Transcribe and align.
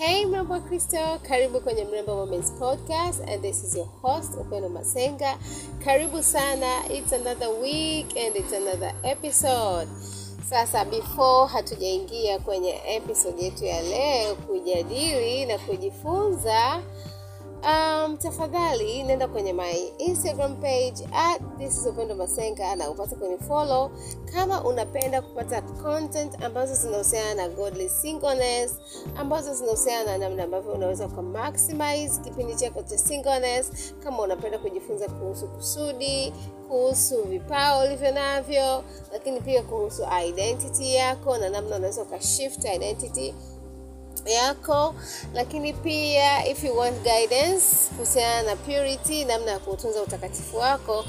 Hey 0.00 0.24
mrembo 0.26 0.54
wa 0.54 0.60
Kristo, 0.60 1.18
karibu 1.28 1.60
kwenye 1.60 1.84
Mrembo 1.84 2.14
Moments 2.14 2.52
Podcast 2.52 3.20
and 3.28 3.42
this 3.42 3.64
is 3.64 3.76
your 3.76 3.86
host 4.02 4.32
Upendo 4.34 4.68
Masenga. 4.68 5.38
Karibu 5.84 6.22
sana, 6.22 6.66
it's 6.90 7.12
another 7.12 7.48
week 7.62 8.16
and 8.16 8.36
it's 8.36 8.52
another 8.52 8.92
episode. 9.02 9.88
Sasa 10.50 10.84
before 10.84 11.48
hatujaingia 11.52 12.38
kwenye 12.38 12.80
episode 12.86 13.42
yetu 13.44 13.64
ya 13.64 13.82
leo 13.82 14.34
kujadili 14.34 15.46
na 15.46 15.58
kujifunza 15.58 16.82
um, 17.62 18.16
tafadhali 18.16 19.02
nenda 19.02 19.28
kwenye 19.28 19.52
my 19.52 19.92
instagram 19.98 20.56
page 20.56 21.08
at 21.12 21.42
this 21.58 21.78
is 21.78 21.86
upendo 21.86 22.14
masenga 22.14 22.76
na 22.76 22.90
upate 22.90 23.14
kwenye 23.16 23.38
follow. 23.38 23.90
Kama 24.32 24.64
unapenda 24.64 25.22
kupata 25.22 25.62
content 25.62 26.42
ambazo 26.44 26.74
zinahusiana 26.74 27.34
na 27.34 27.48
godly 27.48 27.88
singleness 27.88 28.76
ambazo 29.16 29.54
zinahusiana 29.54 30.04
na 30.12 30.18
namna 30.18 30.44
ambavyo 30.44 30.72
unaweza 30.72 31.06
uka 31.06 31.22
maximize 31.22 32.20
kipindi 32.24 32.54
chako 32.54 32.82
cha 32.82 32.98
singleness 32.98 33.70
kama 34.04 34.22
unapenda 34.22 34.58
kujifunza 34.58 35.08
kuhusu 35.08 35.48
kusudi 35.48 36.32
kuhusu 36.68 37.22
vipao 37.22 37.84
ulivyo 37.84 38.12
navyo 38.12 38.84
lakini 39.12 39.40
pia 39.40 39.62
kuhusu 39.62 40.02
identity 40.28 40.94
yako 40.94 41.38
na 41.38 41.48
namna 41.48 41.76
unaweza 41.76 42.02
ukashift 42.02 42.64
identity 42.64 43.34
yako. 44.24 44.94
Lakini 45.34 45.72
pia 45.72 46.46
if 46.46 46.64
you 46.64 46.76
want 46.78 46.96
guidance 47.02 47.66
kuhusiana 47.96 48.42
na 48.42 48.56
purity 48.56 49.24
namna 49.24 49.50
ya 49.50 49.58
kuutunza 49.58 50.02
utakatifu 50.02 50.56
wako 50.56 51.04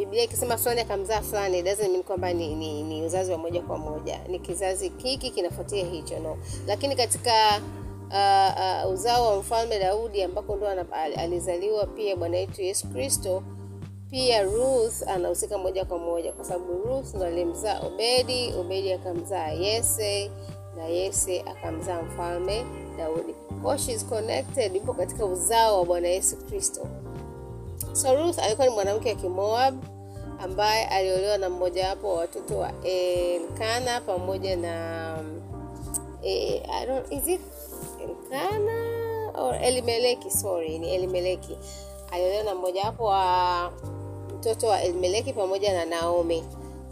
biblia 0.00 0.24
ikisema 0.24 0.56
fulani 0.56 0.80
akamzaa 0.80 1.20
fulani 1.22 1.62
doesn't 1.62 1.90
mean 1.90 2.02
kwamba 2.02 2.32
ni, 2.32 2.54
ni, 2.54 2.82
ni 2.82 3.02
uzazi 3.02 3.32
wa 3.32 3.38
moja 3.38 3.62
kwa 3.62 3.78
moja. 3.78 4.20
Ni 4.28 4.38
kizazi 4.38 4.92
hiki 4.96 5.30
kinafuatia 5.30 5.84
hicho 5.86 6.18
no. 6.18 6.36
Lakini 6.66 6.96
katika 6.96 7.60
uh, 8.08 8.84
uh, 8.86 8.92
uzao 8.92 9.26
wa 9.30 9.36
mfalme 9.36 9.78
daudi 9.78 10.22
ambako 10.22 10.56
ndo 10.56 10.68
alizaliwa 11.16 11.86
pia 11.86 12.16
bwana 12.16 12.36
wetu 12.36 12.62
yesu 12.62 12.88
kristo 12.88 13.42
pia 14.10 14.42
ruth 14.42 15.08
anahusika 15.08 15.58
moja 15.58 15.84
kwa 15.84 15.98
moja 15.98 16.32
kwa 16.32 16.44
sababu 16.44 16.72
ruth 16.72 17.14
ndo 17.14 17.24
alimzaa 17.26 17.80
obedi 17.80 18.52
obedi 18.60 18.92
akamzaa 18.92 19.48
yese 19.48 20.30
na 20.76 20.84
yese 20.84 21.40
akamzaa 21.40 22.02
mfalme 22.02 22.64
daudi. 22.98 23.34
Kwa 23.62 23.78
she 23.78 23.92
is 23.92 24.06
connected 24.06 24.76
ipo 24.76 24.92
katika 24.94 25.24
uzao 25.26 25.78
wa 25.78 25.84
bwana 25.84 26.08
yesu 26.08 26.36
kristo 26.36 26.86
so 27.92 28.14
ruth 28.14 28.38
alikuwa 28.38 28.66
ni 28.66 28.74
mwanamke 28.74 29.08
wa 29.08 29.14
kimoab 29.14 29.84
ambaye 30.42 30.86
aliolewa 30.86 31.38
na 31.38 31.48
mmojawapo 31.50 32.08
wa 32.08 32.14
watoto 32.14 32.58
wa 32.58 32.72
elkana 32.84 34.00
pamoja 34.00 34.56
na 34.56 35.16
eh, 36.22 36.62
I 36.72 36.86
don't, 36.86 37.12
is 37.12 37.28
it 37.28 37.40
elkana? 38.02 39.00
Or 39.34 39.54
elimeleki 39.62 40.30
sorry 40.30 40.78
ni 40.78 40.94
elimeleki. 40.94 41.56
Aliolewa 42.10 42.42
na 42.44 42.54
mmojawapo 42.54 43.04
wa 43.04 43.72
mtoto 44.38 44.66
wa 44.66 44.82
elimeleki 44.82 45.32
pamoja 45.32 45.72
na 45.72 45.84
naomi. 45.84 46.44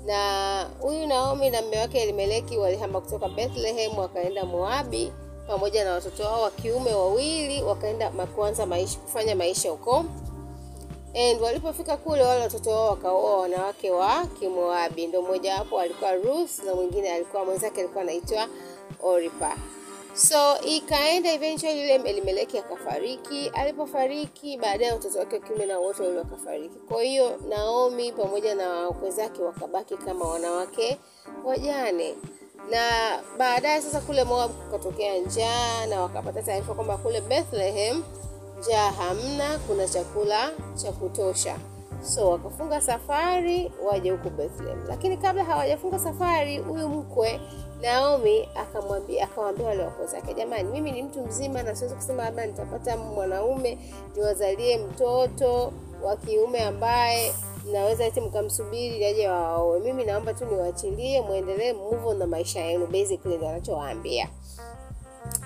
Na 0.06 0.66
huyu 0.80 1.06
naomi 1.06 1.50
na 1.50 1.62
mme 1.62 1.78
wake 1.78 2.00
elimeleki 2.00 2.58
walihama 2.58 3.00
kutoka 3.00 3.28
bethlehem 3.28 3.98
wakaenda 3.98 4.44
moabi 4.44 5.12
pamoja 5.46 5.84
na 5.84 5.92
watoto 5.92 6.22
wao 6.22 6.42
wa 6.42 6.50
kiume 6.50 6.94
wawili 6.94 7.62
wakaenda 7.62 8.10
kuanza 8.10 8.66
maisha 8.66 8.98
kufanya 8.98 9.36
maisha 9.36 9.70
huko 9.70 10.04
and 11.18 11.40
walipofika 11.40 11.96
kule 11.96 12.22
wale 12.22 12.42
watoto 12.42 12.70
wao 12.70 12.86
wakaoa 12.90 13.40
wanawake 13.40 13.90
wa 13.90 14.26
kimoabi 14.26 15.06
ndo 15.06 15.22
mmoja 15.22 15.54
wapo 15.54 15.80
alikuwa 15.80 16.14
ruth 16.14 16.58
na 16.64 16.74
mwingine 16.74 17.12
alikuwa 17.12 17.44
mwenzake 17.44 17.80
alikuwa 17.80 18.02
anaitwa 18.02 18.48
oripa 19.02 19.56
so 20.14 20.58
ikaenda 20.60 21.32
eventually 21.32 21.80
ile 21.80 21.94
elimeleki 21.94 22.58
akafariki. 22.58 23.48
Alipofariki 23.54 24.56
baadaye 24.56 24.92
watoto 24.92 25.18
wake 25.18 25.36
wa 25.36 25.42
kiume 25.42 25.66
na 25.66 25.78
wote 25.78 26.02
wale 26.02 26.18
wakafariki. 26.18 26.78
Kwa 26.78 27.02
hiyo 27.02 27.38
naomi 27.48 28.12
pamoja 28.12 28.54
na 28.54 28.68
wakwe 28.68 29.10
zake 29.10 29.42
wakabaki 29.42 29.96
kama 29.96 30.28
wanawake 30.28 30.98
wajane. 31.44 32.14
Na 32.70 32.82
baadaye 33.38 33.82
sasa 33.82 34.00
kule 34.00 34.24
moab 34.24 34.50
kukatokea 34.50 35.18
njaa 35.18 35.86
na 35.86 36.00
wakapata 36.00 36.42
taarifa 36.42 36.74
kwamba 36.74 36.96
kule 36.96 37.20
bethlehem 37.20 38.02
njaa 38.58 38.90
hamna 38.90 39.58
kuna 39.66 39.88
chakula 39.88 40.50
cha 40.74 40.92
kutosha. 40.92 41.58
So 42.02 42.30
wakafunga 42.30 42.80
safari 42.80 43.72
waje 43.86 44.10
huku 44.10 44.30
bethlehem. 44.30 44.84
Lakini 44.88 45.16
kabla 45.16 45.44
hawajafunga 45.44 45.98
safari 45.98 46.58
huyu 46.58 46.88
mkwe 46.88 47.40
naomi 47.82 48.48
akamwambia 48.56 49.24
akawambia 49.24 49.66
wale 49.66 49.82
wakwe 49.82 50.06
zake 50.06 50.34
jamani 50.34 50.68
mimi 50.68 50.92
ni 50.92 51.02
mtu 51.02 51.22
mzima 51.26 51.62
na 51.62 51.74
siwezi 51.76 51.94
kusema 51.96 52.24
labda 52.24 52.46
nitapata 52.46 52.96
mwanaume 52.96 53.78
niwazalie 54.16 54.78
mtoto 54.78 55.72
wa 56.02 56.16
kiume 56.16 56.60
ambaye 56.64 57.34
naweza 57.72 58.04
eti 58.04 58.20
mkamsubiri 58.20 59.04
aje 59.04 59.28
waoe. 59.28 59.80
Mimi 59.80 60.04
naomba 60.04 60.34
tu 60.34 60.44
niwaachilie 60.44 61.20
mwendelee 61.20 61.72
move 61.72 62.06
on 62.08 62.18
na 62.18 62.26
maisha 62.26 62.60
yenu 62.60 62.86
basically 62.86 63.36
ndo 63.36 63.48
anachowaambia. 63.48 64.28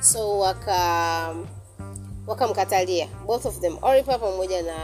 So 0.01 0.39
waka 0.39 1.35
wakamkatalia. 2.27 3.09
Both 3.27 3.47
of 3.47 3.61
them 3.61 3.79
oripa 3.83 4.19
pamoja 4.19 4.63
na 4.63 4.77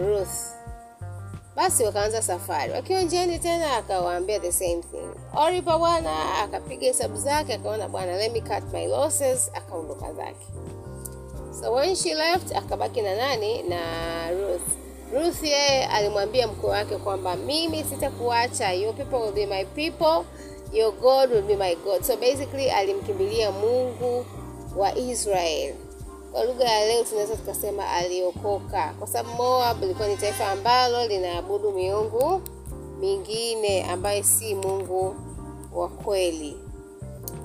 ruth. 0.00 0.54
Basi 1.56 1.84
wakaanza 1.84 2.22
safari. 2.22 2.72
Wakiwa 2.72 3.02
njiani 3.02 3.38
tena 3.38 3.76
akawaambia 3.76 4.40
the 4.40 4.52
same 4.52 4.82
thing. 4.82 5.08
Oripa 5.36 5.78
bwana 5.78 6.38
akapiga 6.42 6.86
hesabu 6.86 7.16
zake 7.16 7.54
akaona 7.54 7.88
bwana 7.88 8.16
let 8.16 8.32
me 8.32 8.40
cut 8.40 8.72
my 8.72 8.86
losses 8.86 9.50
akaondoka 9.54 10.12
zake. 10.12 10.46
So 11.60 11.72
when 11.72 11.96
she 11.96 12.14
left 12.14 12.52
akabaki 12.56 13.02
na 13.02 13.14
nani? 13.16 13.62
Na 13.62 13.80
ruth. 14.30 14.68
Ruth 15.14 15.42
yeye 15.42 15.86
alimwambia 15.86 16.48
mkuu 16.48 16.66
wake 16.66 16.96
kwamba 16.96 17.36
mimi 17.36 17.84
sitakuacha. 17.84 18.72
Your 18.72 18.94
people 18.94 19.16
will 19.16 19.32
be 19.32 19.46
my 19.46 19.64
people. 19.64 20.24
Your 20.72 20.92
god 20.92 21.30
will 21.32 21.42
be 21.42 21.56
my 21.56 21.74
god. 21.76 22.02
So 22.02 22.16
basically 22.16 22.70
alimkimbilia 22.70 23.50
mungu 23.52 24.26
wa 24.76 24.94
israel 24.98 25.74
kwa 26.32 26.44
lugha 26.44 26.64
ya 26.64 26.86
leo 26.86 27.04
tunaweza 27.04 27.36
tukasema 27.36 27.88
aliokoka 27.90 28.94
kwa 28.98 29.06
sababu 29.08 29.36
moab 29.42 29.82
ilikuwa 29.82 30.08
ni 30.08 30.16
taifa 30.16 30.46
ambalo 30.48 31.06
linaabudu 31.06 31.72
miungu 31.72 32.42
mingine 33.00 33.84
ambaye 33.84 34.22
si 34.22 34.54
mungu 34.54 35.16
wa 35.74 35.88
kweli. 35.88 36.56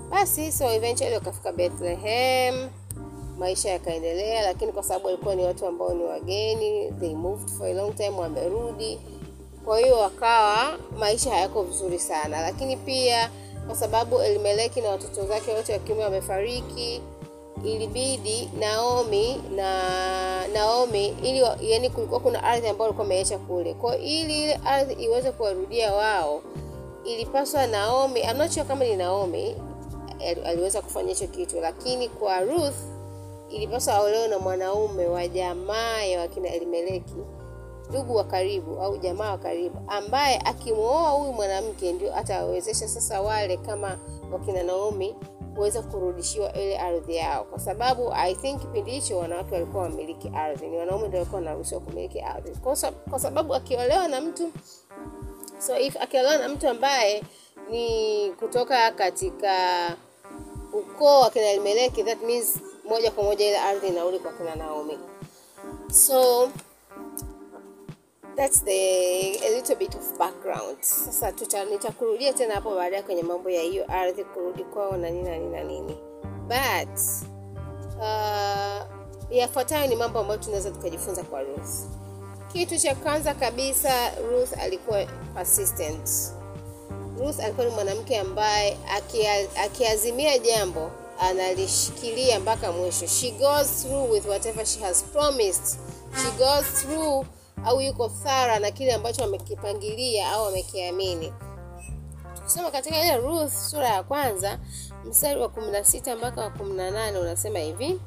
Basi 0.10 0.52
so 0.52 0.72
eventually 0.74 1.16
wakafika 1.16 1.52
Bethlehem, 1.52 2.70
maisha 3.38 3.70
yakaendelea, 3.70 4.42
lakini 4.42 4.72
kwa 4.72 4.84
sababu 4.84 5.06
walikuwa 5.06 5.36
ni 5.36 5.44
watu 5.46 5.68
ambao 5.68 5.94
ni 5.94 6.04
wageni, 6.04 6.92
they 7.00 7.16
moved 7.16 7.50
for 7.50 7.68
a 7.68 7.74
long 7.74 7.96
time, 7.96 8.10
wamerudi. 8.10 9.00
Kwa 9.66 9.80
hiyo 9.80 9.96
wakawa 10.00 10.78
maisha 11.00 11.30
hayako 11.32 11.64
vizuri 11.64 12.00
sana, 12.00 12.42
lakini 12.42 12.78
pia 12.78 13.30
kwa 13.68 13.76
sababu 13.76 14.22
Elimeleki 14.22 14.82
na 14.82 14.90
watoto 14.90 15.26
zake 15.26 15.52
wote 15.54 15.74
wa 15.74 15.80
kiume 15.80 16.04
wamefariki, 16.04 17.02
ilibidi 17.63 18.50
Naomi 18.60 19.42
na 19.56 20.48
Naomi 20.48 21.07
ili 21.07 21.42
yani, 21.62 21.89
kulikuwa 21.89 22.19
kuna 22.19 22.44
ardhi 22.44 22.68
ambayo 22.68 22.83
walikuwa 22.83 23.04
wameacha 23.07 23.38
kule. 23.38 23.74
Kwa 23.74 23.98
ili 23.98 24.44
ile 24.44 24.54
ardhi 24.65 24.94
iweze 25.04 25.31
kuwarudia 25.31 25.94
wao, 25.94 26.42
ilipaswa 27.06 27.68
Naomi, 27.68 28.19
I'm 28.21 28.65
kama 28.68 28.86
ni 28.86 28.95
Naomi 28.95 29.56
aliweza 30.45 30.81
kufanya 30.81 31.10
hicho 31.10 31.27
kitu, 31.27 31.60
lakini 31.62 32.10
kwa 32.10 32.39
Ruth 32.39 32.75
ilipaswa 33.50 33.94
aolewe 33.94 34.27
na 34.27 34.39
mwanaume 34.39 35.07
wa 35.07 35.27
jamaa 35.27 36.01
ya 36.04 36.19
wakina 36.19 36.50
Elimeleki, 36.50 37.15
ndugu 37.89 38.15
wa 38.15 38.24
karibu 38.24 38.80
au 38.81 38.98
jamaa 38.98 39.31
wa 39.31 39.38
karibu, 39.38 39.75
ambaye 39.88 40.38
akimwoa 40.45 41.10
huyu 41.10 41.33
mwanamke 41.33 41.92
ndio 41.94 42.15
atawawezesha 42.15 42.88
sasa 42.88 43.21
wale 43.21 43.57
kama 43.57 43.98
wakina 44.31 44.63
Naomi 44.63 45.15
kuweza 45.56 45.82
kurudishiwa 45.82 46.54
ile 46.54 46.78
ardhi 46.80 47.16
yao, 47.16 47.44
kwa 47.44 47.60
sababu 47.60 48.14
I 48.14 48.36
think 48.36 48.62
kipindi 48.62 48.92
hicho 48.92 49.18
wanawake 49.18 49.54
walikuwa 49.54 49.84
wamiliki 49.84 50.32
ardhi, 50.36 50.68
ni 50.68 50.78
wanaume 50.78 51.08
ndio 51.08 51.20
walikuwa 51.20 51.40
wanaruhusiwa 51.42 51.82
kumiliki 51.82 52.20
ardhi, 52.22 52.52
kwa 53.10 53.20
sababu 53.20 53.56
akiolewa 53.56 54.08
na 54.08 54.22
mtu 54.22 54.52
so 55.60 55.78
if 55.80 55.96
akiolewa 56.02 56.38
na 56.38 56.50
mtu 56.50 56.68
ambaye 56.70 57.24
ni 57.70 58.32
kutoka 58.40 58.92
katika 58.92 59.56
ukoo 60.74 61.20
wa 61.22 61.30
kina 61.30 61.46
Elimeleki, 61.50 62.04
that 62.04 62.22
means 62.24 62.60
moja 62.90 63.12
kwa 63.12 63.24
moja 63.24 63.46
ile 63.48 63.58
ardhi 63.58 63.88
inauli 63.88 64.20
kwa 64.20 64.32
kina 64.34 64.56
Naomi. 64.56 65.00
So 65.92 66.50
that's 68.36 68.64
the 68.64 69.38
a 69.46 69.50
little 69.56 69.76
bit 69.76 69.96
of 69.96 70.18
background. 70.20 70.78
Sasa 70.82 71.32
tuta 71.32 71.66
nitakurudia 71.66 72.34
tena 72.34 72.54
hapo 72.54 72.76
baadaye 72.76 73.04
kwenye 73.04 73.24
mambo 73.24 73.50
ya 73.50 73.62
hiyo 73.62 73.86
ardhi 73.92 74.24
kurudi 74.24 74.64
kwao 74.64 74.98
na 74.98 75.10
nini 75.10 75.24
na 75.30 75.38
nini 75.38 75.50
na 75.52 75.64
nini, 75.64 75.98
but 76.48 77.00
uh, 78.00 78.86
yafuatayo 79.38 79.88
ni 79.88 79.96
mambo 79.96 80.20
ambayo 80.20 80.40
tunaweza 80.40 80.72
tukajifunza 80.72 81.24
kwa 81.24 81.42
Ruth. 81.44 81.70
Kitu 82.54 82.78
cha 82.80 82.96
kwanza 82.96 83.34
kabisa, 83.34 84.12
Ruth 84.32 84.58
alikuwa 84.60 85.06
persistent. 85.36 86.10
Ruth 87.20 87.40
alikuwa 87.40 87.66
ni 87.68 87.72
mwanamke 87.74 88.18
ambaye 88.20 88.78
akia- 88.98 89.64
akiazimia 89.64 90.38
jambo 90.38 90.92
analishikilia 91.20 92.40
mpaka 92.40 92.72
mwisho. 92.72 93.08
She 93.08 93.32
goes 93.32 93.84
through 93.84 94.12
with 94.12 94.26
whatever 94.26 94.66
she 94.66 94.80
has 94.80 95.04
promised. 95.04 95.80
She 96.24 96.32
goes 96.38 96.66
through 96.82 97.26
au 97.66 97.82
yuko 97.82 98.10
thara 98.10 98.60
na 98.60 98.72
kile 98.72 98.94
ambacho 98.94 99.24
amekipangilia 99.24 100.32
au 100.32 100.46
amekiamini. 100.48 101.34
Tukisoma 102.36 102.72
katika 102.72 103.00
ile 103.02 103.18
Ruth 103.18 103.52
sura 103.54 103.90
ya 103.90 104.04
kwanza 104.04 104.60
mstari 105.10 105.40
wa 105.40 105.50
kumi 105.50 105.72
na 105.72 105.84
sita 105.84 106.16
mpaka 106.16 106.42
wa 106.42 106.50
kumi 106.50 106.74
na 106.74 106.92
nane 106.92 107.20
unasema 107.20 107.60
hivi 107.60 108.00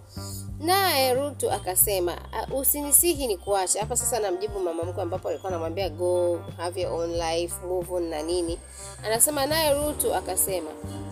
naye 0.59 1.15
Rutu 1.15 1.51
akasema 1.53 2.17
"Uh, 2.53 2.59
usinisihi 2.61 3.27
ni 3.27 3.37
kuacha. 3.37 3.81
Hapa 3.81 3.97
sasa 3.97 4.21
namjibu 4.21 4.61
mama 4.61 4.83
mkwe 4.83 5.03
ambapo 5.03 5.29
alikuwa 5.29 5.49
anamwambia 5.53 5.89
go 5.89 6.41
have 6.57 6.81
your 6.83 6.93
own 6.93 7.13
life 7.13 7.55
move 7.67 7.95
on 7.95 8.03
na 8.09 8.23
nini. 8.23 8.59
Anasema 9.05 9.47
naye 9.47 9.75
Rutu 9.75 10.15
akasema 10.15 10.71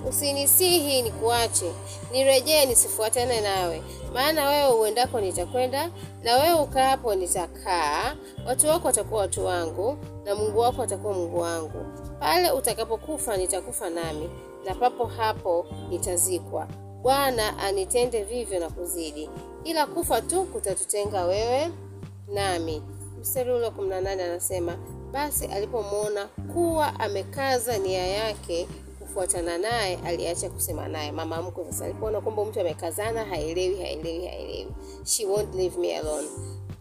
usinisihi 0.09 1.03
ni 1.03 1.11
kuache, 1.11 1.73
nirejee 2.13 2.67
nisifuatane 2.67 3.41
nawe, 3.41 3.83
maana 4.15 4.49
wewe 4.49 4.71
uendako 4.81 5.21
nitakwenda, 5.21 5.91
na 6.23 6.37
wewe 6.37 6.61
ukaapo 6.61 7.15
nitakaa, 7.15 8.17
watu 8.47 8.67
wako 8.69 8.87
watakuwa 8.87 9.21
watu 9.21 9.45
wangu, 9.47 9.99
na 10.25 10.35
Mungu 10.35 10.59
wako 10.59 10.83
atakuwa 10.83 11.13
Mungu 11.13 11.41
wangu. 11.41 11.85
Pale 12.21 12.51
utakapokufa 12.51 13.37
nitakufa 13.37 13.91
nami, 13.91 14.31
na 14.65 14.75
papo 14.75 15.05
hapo 15.07 15.67
nitazikwa. 15.91 16.69
Bwana 17.03 17.59
anitende 17.59 18.25
vivyo 18.25 18.61
na 18.61 18.71
kuzidi, 18.71 19.31
ila 19.65 19.87
kufa 19.87 20.21
tu 20.23 20.45
kutatutenga 20.45 21.25
wewe 21.25 21.71
nami. 22.29 22.83
Mstari 23.21 23.53
ule 23.53 23.65
wa 23.65 23.71
kumi 23.71 23.89
na 23.89 24.01
nane 24.01 24.23
anasema 24.25 24.77
basi 25.13 25.47
alipomwona 25.47 26.27
kuwa 26.53 27.01
amekaza 27.01 27.79
nia 27.79 28.07
yake 28.07 28.69
kufuatana 29.01 29.59
naye, 29.59 29.99
aliacha 30.05 30.51
kusema 30.51 30.89
naye. 30.89 31.13
Mama 31.13 31.43
mkwe 31.43 31.65
sasa 31.65 31.85
alipoona 31.85 32.21
kwamba 32.21 32.45
mtu 32.45 32.61
amekazana, 32.61 33.25
haelewi 33.25 33.77
haelewi 33.83 34.27
haelewi, 34.27 34.67
she 35.05 35.27
won't 35.27 35.55
leave 35.55 35.79
me 35.81 35.97
alone, 35.99 36.29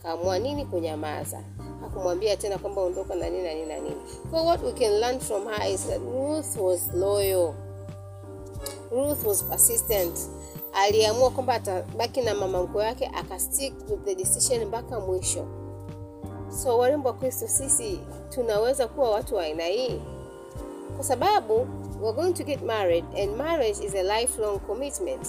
kaamua 0.04 0.40
nini? 0.40 0.66
Kunyamaza. 0.66 1.44
Hakumwambia 1.82 2.38
tena 2.38 2.58
kwamba 2.58 2.82
ondoka 2.82 3.16
na 3.16 3.30
nini 3.30 3.44
na 3.44 3.54
nini 3.54 3.66
na 3.68 3.76
nini. 3.80 3.96
So 4.32 4.44
what 4.46 4.64
we 4.64 4.72
can 4.74 4.92
learn 5.00 5.20
from 5.20 5.48
her 5.48 5.72
is 5.74 5.86
that 5.88 6.00
Ruth 6.02 6.58
was 6.58 6.94
loyal. 6.94 7.54
Ruth 8.92 9.26
was 9.26 9.44
persistent. 9.44 10.20
Aliamua 10.74 11.30
kwamba 11.30 11.54
atabaki 11.54 12.22
na 12.22 12.36
mama 12.36 12.64
mkwe 12.64 12.86
wake, 12.86 13.06
akastick 13.16 13.74
with 13.90 14.04
the 14.06 14.16
decision 14.16 14.66
mpaka 14.66 15.00
mwisho. 15.00 15.46
So 16.64 16.78
warembo 16.78 17.10
wa 17.10 17.16
Kristo, 17.16 17.48
sisi 17.48 18.00
tunaweza 18.30 18.88
kuwa 18.88 19.12
watu 19.12 19.36
wa 19.36 19.44
aina 19.44 19.64
hii, 19.66 20.02
kwa 20.96 21.06
sababu 21.06 21.68
we're 22.02 22.14
going 22.16 22.34
to 22.34 22.44
get 22.44 22.62
married 22.62 23.06
and 23.24 23.36
marriage 23.38 23.86
is 23.86 23.96
a 23.96 24.04
lifelong 24.22 24.60
commitment. 24.60 25.28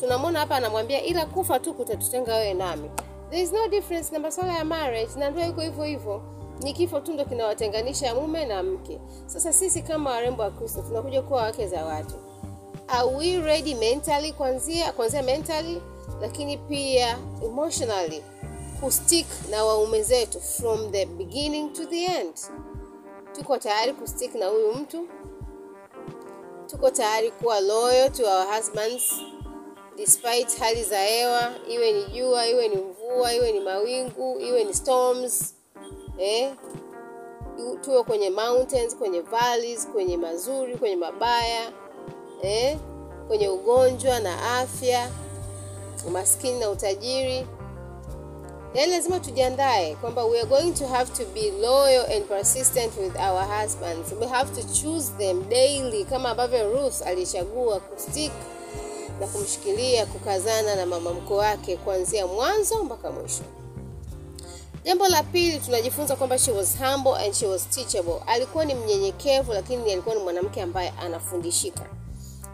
Tunamwona 0.00 0.38
hapa 0.38 0.56
anamwambia, 0.56 1.02
ila 1.04 1.26
kufa 1.26 1.58
tu 1.60 1.74
kutatutenga 1.74 2.34
wewe 2.36 2.54
nami. 2.54 2.90
There 3.30 3.42
is 3.42 3.52
no 3.52 3.68
difference 3.68 4.12
na 4.12 4.18
masuala 4.18 4.52
ya 4.58 4.64
marriage, 4.64 5.12
na 5.18 5.30
ndoa 5.30 5.46
iko 5.46 5.60
hivyo 5.60 5.84
hivyo, 5.84 6.22
ni 6.62 6.72
kifo 6.72 7.00
tu 7.00 7.12
ndo 7.12 7.24
kinawatenganisha 7.24 8.14
mume 8.14 8.44
na 8.44 8.62
mke. 8.62 9.00
Sasa 9.26 9.52
sisi 9.52 9.82
kama 9.82 10.10
warembo 10.10 10.42
wa 10.42 10.50
Kristo 10.50 10.82
tunakuja 10.82 11.22
kuwa 11.22 11.42
wake 11.42 11.66
za 11.68 11.84
watu 11.84 12.14
are 12.92 13.08
we 13.16 13.38
ready 13.40 13.74
mentally 13.74 14.32
kwanzia 14.32 14.92
kwanzia 14.92 15.22
mentally 15.22 15.82
lakini 16.20 16.58
pia 16.58 17.18
emotionally 17.44 18.22
kustick 18.80 19.26
na 19.50 19.64
waume 19.64 20.02
zetu 20.02 20.40
from 20.40 20.90
the 20.92 21.06
beginning 21.06 21.72
to 21.72 21.84
the 21.86 22.04
end? 22.04 22.34
Tuko 23.32 23.58
tayari 23.58 23.92
kustick 23.92 24.34
na 24.34 24.46
huyu 24.46 24.72
mtu? 24.74 25.08
Tuko 26.66 26.90
tayari 26.90 27.30
kuwa 27.30 27.60
loyal 27.60 28.10
to 28.12 28.22
our 28.26 28.46
husbands 28.56 29.12
despite 29.96 30.58
hali 30.58 30.84
za 30.84 30.98
hewa 31.00 31.52
iwe 31.68 31.92
ni 31.92 32.04
jua 32.04 32.46
iwe 32.48 32.68
ni 32.68 32.76
mvua 32.76 33.34
iwe 33.34 33.52
ni 33.52 33.60
mawingu 33.60 34.40
iwe 34.40 34.64
ni 34.64 34.74
storms 34.74 35.54
eh? 36.18 36.52
tuwe 37.80 38.02
kwenye 38.02 38.30
mountains 38.30 38.96
kwenye 38.96 39.20
valleys 39.20 39.88
kwenye 39.88 40.16
mazuri 40.16 40.76
kwenye 40.76 40.96
mabaya 40.96 41.72
eh, 42.42 42.76
kwenye 43.28 43.48
ugonjwa 43.48 44.20
na 44.20 44.58
afya, 44.60 45.10
umaskini 46.06 46.60
na 46.60 46.70
utajiri. 46.70 47.46
Yaani 48.74 48.92
lazima 48.92 49.20
tujiandae 49.20 49.94
kwamba 49.94 50.24
we 50.24 50.38
are 50.40 50.48
going 50.48 50.72
to 50.72 50.86
have 50.86 51.10
to 51.12 51.24
be 51.34 51.50
loyal 51.50 52.06
and 52.16 52.24
persistent 52.24 52.92
with 52.98 53.16
our 53.16 53.44
husbands. 53.60 54.12
We 54.20 54.26
have 54.26 54.50
to 54.62 54.68
choose 54.74 55.10
them 55.18 55.48
daily, 55.48 56.04
kama 56.04 56.30
ambavyo 56.30 56.72
Ruth 56.72 57.02
alichagua 57.06 57.80
kustick 57.80 58.32
na 59.20 59.26
kumshikilia, 59.26 60.06
kukazana 60.06 60.74
na 60.76 60.86
mama 60.86 61.12
mkwe 61.14 61.36
wake 61.36 61.76
kuanzia 61.76 62.26
mwanzo 62.26 62.84
mpaka 62.84 63.10
mwisho. 63.10 63.42
Jambo 64.84 65.08
la 65.08 65.22
pili 65.22 65.58
tunajifunza 65.60 66.16
kwamba 66.16 66.38
she 66.38 66.52
was 66.52 66.78
humble 66.78 67.14
and 67.24 67.34
she 67.34 67.46
was 67.46 67.68
teachable. 67.70 68.16
Alikuwa 68.26 68.64
ni 68.64 68.74
mnyenyekevu, 68.74 69.52
lakini 69.52 69.92
alikuwa 69.92 70.14
ni 70.14 70.22
mwanamke 70.22 70.62
ambaye 70.62 70.92
anafundishika. 71.00 71.86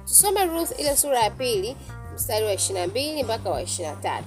Tusome 0.09 0.45
Ruth 0.47 0.79
ile 0.81 0.97
sura 0.97 1.21
ya 1.23 1.31
pili 1.31 1.77
mstari 2.15 2.47
wa 2.47 2.53
22 2.55 3.25
mpaka 3.25 3.51
wa 3.51 3.63
23. 3.63 4.23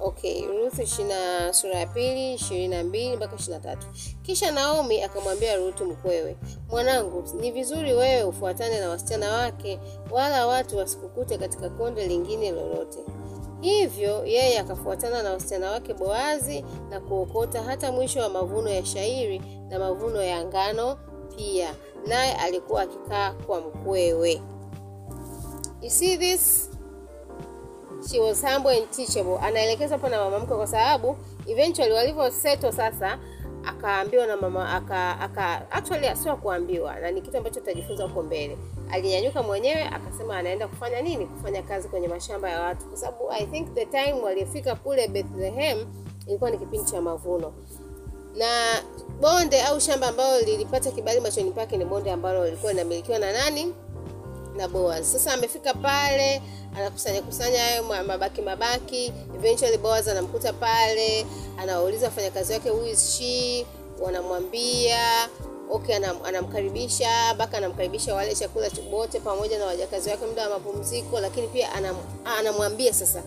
Okay, 0.00 0.46
Ruth 0.46 0.78
ishina 0.78 1.52
sura 1.52 1.74
ya 1.78 1.86
pili 1.86 2.34
22 2.34 3.16
mpaka 3.16 3.36
23. 3.36 3.76
Kisha 4.22 4.50
Naomi 4.50 5.02
akamwambia 5.02 5.56
rutu 5.56 5.84
mkwewe, 5.86 6.36
mwanangu, 6.70 7.24
ni 7.40 7.50
vizuri 7.50 7.92
wewe 7.92 8.22
ufuatane 8.24 8.80
na 8.80 8.88
wasichana 8.88 9.32
wake, 9.32 9.78
wala 10.10 10.46
watu 10.46 10.78
wasikukute 10.78 11.38
katika 11.38 11.70
konde 11.70 12.06
lingine 12.06 12.50
lolote. 12.50 12.98
Hivyo 13.60 14.26
yeye 14.26 14.58
akafuatana 14.58 15.22
na 15.22 15.30
wasichana 15.30 15.70
wake 15.70 15.94
Boazi 15.94 16.64
na 16.90 17.00
kuokota 17.00 17.62
hata 17.62 17.92
mwisho 17.92 18.20
wa 18.20 18.28
mavuno 18.28 18.70
ya 18.70 18.86
shairi 18.86 19.42
na 19.70 19.78
mavuno 19.78 20.22
ya 20.22 20.44
ngano 20.44 20.96
pia, 21.36 21.74
naye 22.06 22.32
alikuwa 22.34 22.82
akikaa 22.82 23.32
kwa 23.32 23.60
mkwewe. 23.60 24.42
You 25.82 25.90
see 25.90 26.16
this? 26.16 26.70
She 28.10 28.20
was 28.20 28.42
humble 28.42 28.70
and 28.70 28.90
teachable. 28.90 29.38
Anaelekeza 29.42 29.94
hapo 29.94 30.08
na 30.08 30.18
mama 30.24 30.38
mkwe, 30.38 30.56
kwa 30.56 30.66
sababu 30.66 31.16
eventually 31.46 31.92
walivyoseto 31.94 32.72
sasa, 32.72 33.18
akaambiwa 33.66 34.26
na 34.26 34.36
mama 34.36 34.72
aka, 34.72 35.20
aka 35.20 35.70
actually 35.70 36.16
sio 36.16 36.36
kuambiwa, 36.36 37.00
na 37.00 37.10
ni 37.10 37.20
kitu 37.22 37.36
ambacho 37.38 37.60
tutajifunza 37.60 38.04
huko 38.04 38.22
mbele. 38.22 38.58
Alinyanyuka 38.90 39.42
mwenyewe 39.42 39.82
akasema 39.84 40.36
anaenda 40.38 40.68
kufanya 40.68 41.00
nini? 41.02 41.26
Kufanya 41.26 41.62
kazi 41.62 41.88
kwenye 41.88 42.08
mashamba 42.08 42.50
ya 42.50 42.60
watu, 42.60 42.86
kwa 42.86 42.96
sababu 42.96 43.30
I 43.30 43.46
think 43.46 43.74
the 43.74 43.86
time 43.86 44.12
waliofika 44.12 44.74
kule 44.74 45.08
Bethlehem 45.08 45.86
ilikuwa 46.26 46.50
ni 46.50 46.58
kipindi 46.58 46.90
cha 46.90 47.00
mavuno 47.00 47.52
na 48.36 48.82
bonde 49.20 49.62
au 49.62 49.80
shamba 49.80 50.08
ambalo 50.08 50.40
lilipata 50.40 50.90
kibali 50.90 51.20
machoni 51.20 51.50
pake 51.50 51.76
ni 51.76 51.84
bonde 51.84 52.10
ambalo 52.10 52.44
lilikuwa 52.44 52.72
linamilikiwa 52.72 53.18
na 53.18 53.32
nani? 53.32 53.74
Na 54.56 54.68
Boaz. 54.68 55.12
Sasa 55.12 55.32
amefika 55.32 55.74
pale, 55.74 56.42
anakusanya 56.76 57.22
kusanya 57.22 57.58
hayo 57.58 57.82
mabaki 57.82 58.42
mabaki. 58.42 59.12
Eventually 59.36 59.78
Boaz 59.78 60.08
anamkuta 60.08 60.52
pale, 60.52 61.26
anawauliza 61.58 62.06
wafanyakazi 62.06 62.52
wake 62.52 62.70
who 62.70 62.86
is 62.86 63.16
she, 63.18 63.66
wanamwambia 64.00 65.28
okay, 65.70 65.96
anam, 65.96 66.16
anamkaribisha 66.24 67.34
mpaka 67.34 67.56
anamkaribisha 67.58 68.14
wale 68.14 68.34
chakula 68.34 68.70
wote 68.92 69.20
pamoja 69.20 69.58
na 69.58 69.66
wajakazi 69.66 70.10
wake 70.10 70.26
muda 70.26 70.42
wa 70.48 70.58
mapumziko, 70.58 71.20
lakini 71.20 71.48
pia 71.48 71.72
anam, 71.72 71.96
anamwambia 72.38 72.92
sasa 72.92 73.22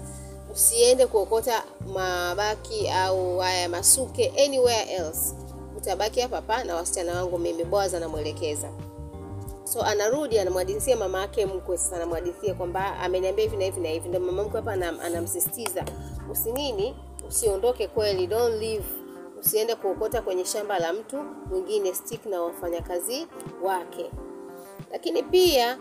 usiende 0.57 1.07
kuokota 1.07 1.63
mabaki 1.93 2.89
au 2.89 3.37
haya 3.39 3.69
masuke 3.69 4.33
anywhere 4.45 4.81
else, 4.91 5.35
utabaki 5.77 6.21
hapa 6.21 6.35
hapa 6.35 6.63
na 6.63 6.75
wasichana 6.75 7.15
wangu 7.15 7.37
mimi. 7.39 7.63
Boaz 7.63 7.93
anamwelekeza, 7.93 8.69
so 9.63 9.81
anarudi 9.81 10.39
anamwadithia 10.39 10.95
mama 10.97 11.21
yake 11.21 11.45
mkwe. 11.45 11.77
Sasa 11.77 11.95
anamwadithia 11.95 12.53
kwamba 12.53 12.99
ameniambia 12.99 13.43
hivi 13.43 13.57
na 13.57 13.65
hivi 13.65 13.79
na 13.81 13.89
hivi, 13.89 14.09
ndo 14.09 14.19
mama 14.19 14.43
mkwe 14.43 14.59
hapa 14.59 14.73
anam, 14.73 14.99
anamsisitiza 14.99 15.85
usinini, 16.31 16.95
usiondoke 17.27 17.87
kweli, 17.87 18.27
don't 18.27 18.61
leave, 18.61 18.85
usiende 19.39 19.75
kuokota 19.75 20.21
kwenye 20.21 20.45
shamba 20.45 20.79
la 20.79 20.93
mtu 20.93 21.17
mwingine, 21.49 21.93
stick 21.95 22.25
na 22.25 22.41
wafanyakazi 22.41 23.27
wake. 23.63 24.11
Lakini 24.91 25.23
pia 25.23 25.77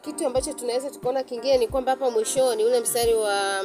kitu 0.00 0.26
ambacho 0.26 0.52
tunaweza 0.52 0.90
tukaona 0.90 1.22
kingine 1.22 1.58
ni 1.58 1.68
kwamba 1.68 1.90
hapa 1.90 2.10
mwishoni 2.10 2.64
ule 2.64 2.80
mstari 2.80 3.14
wa 3.14 3.64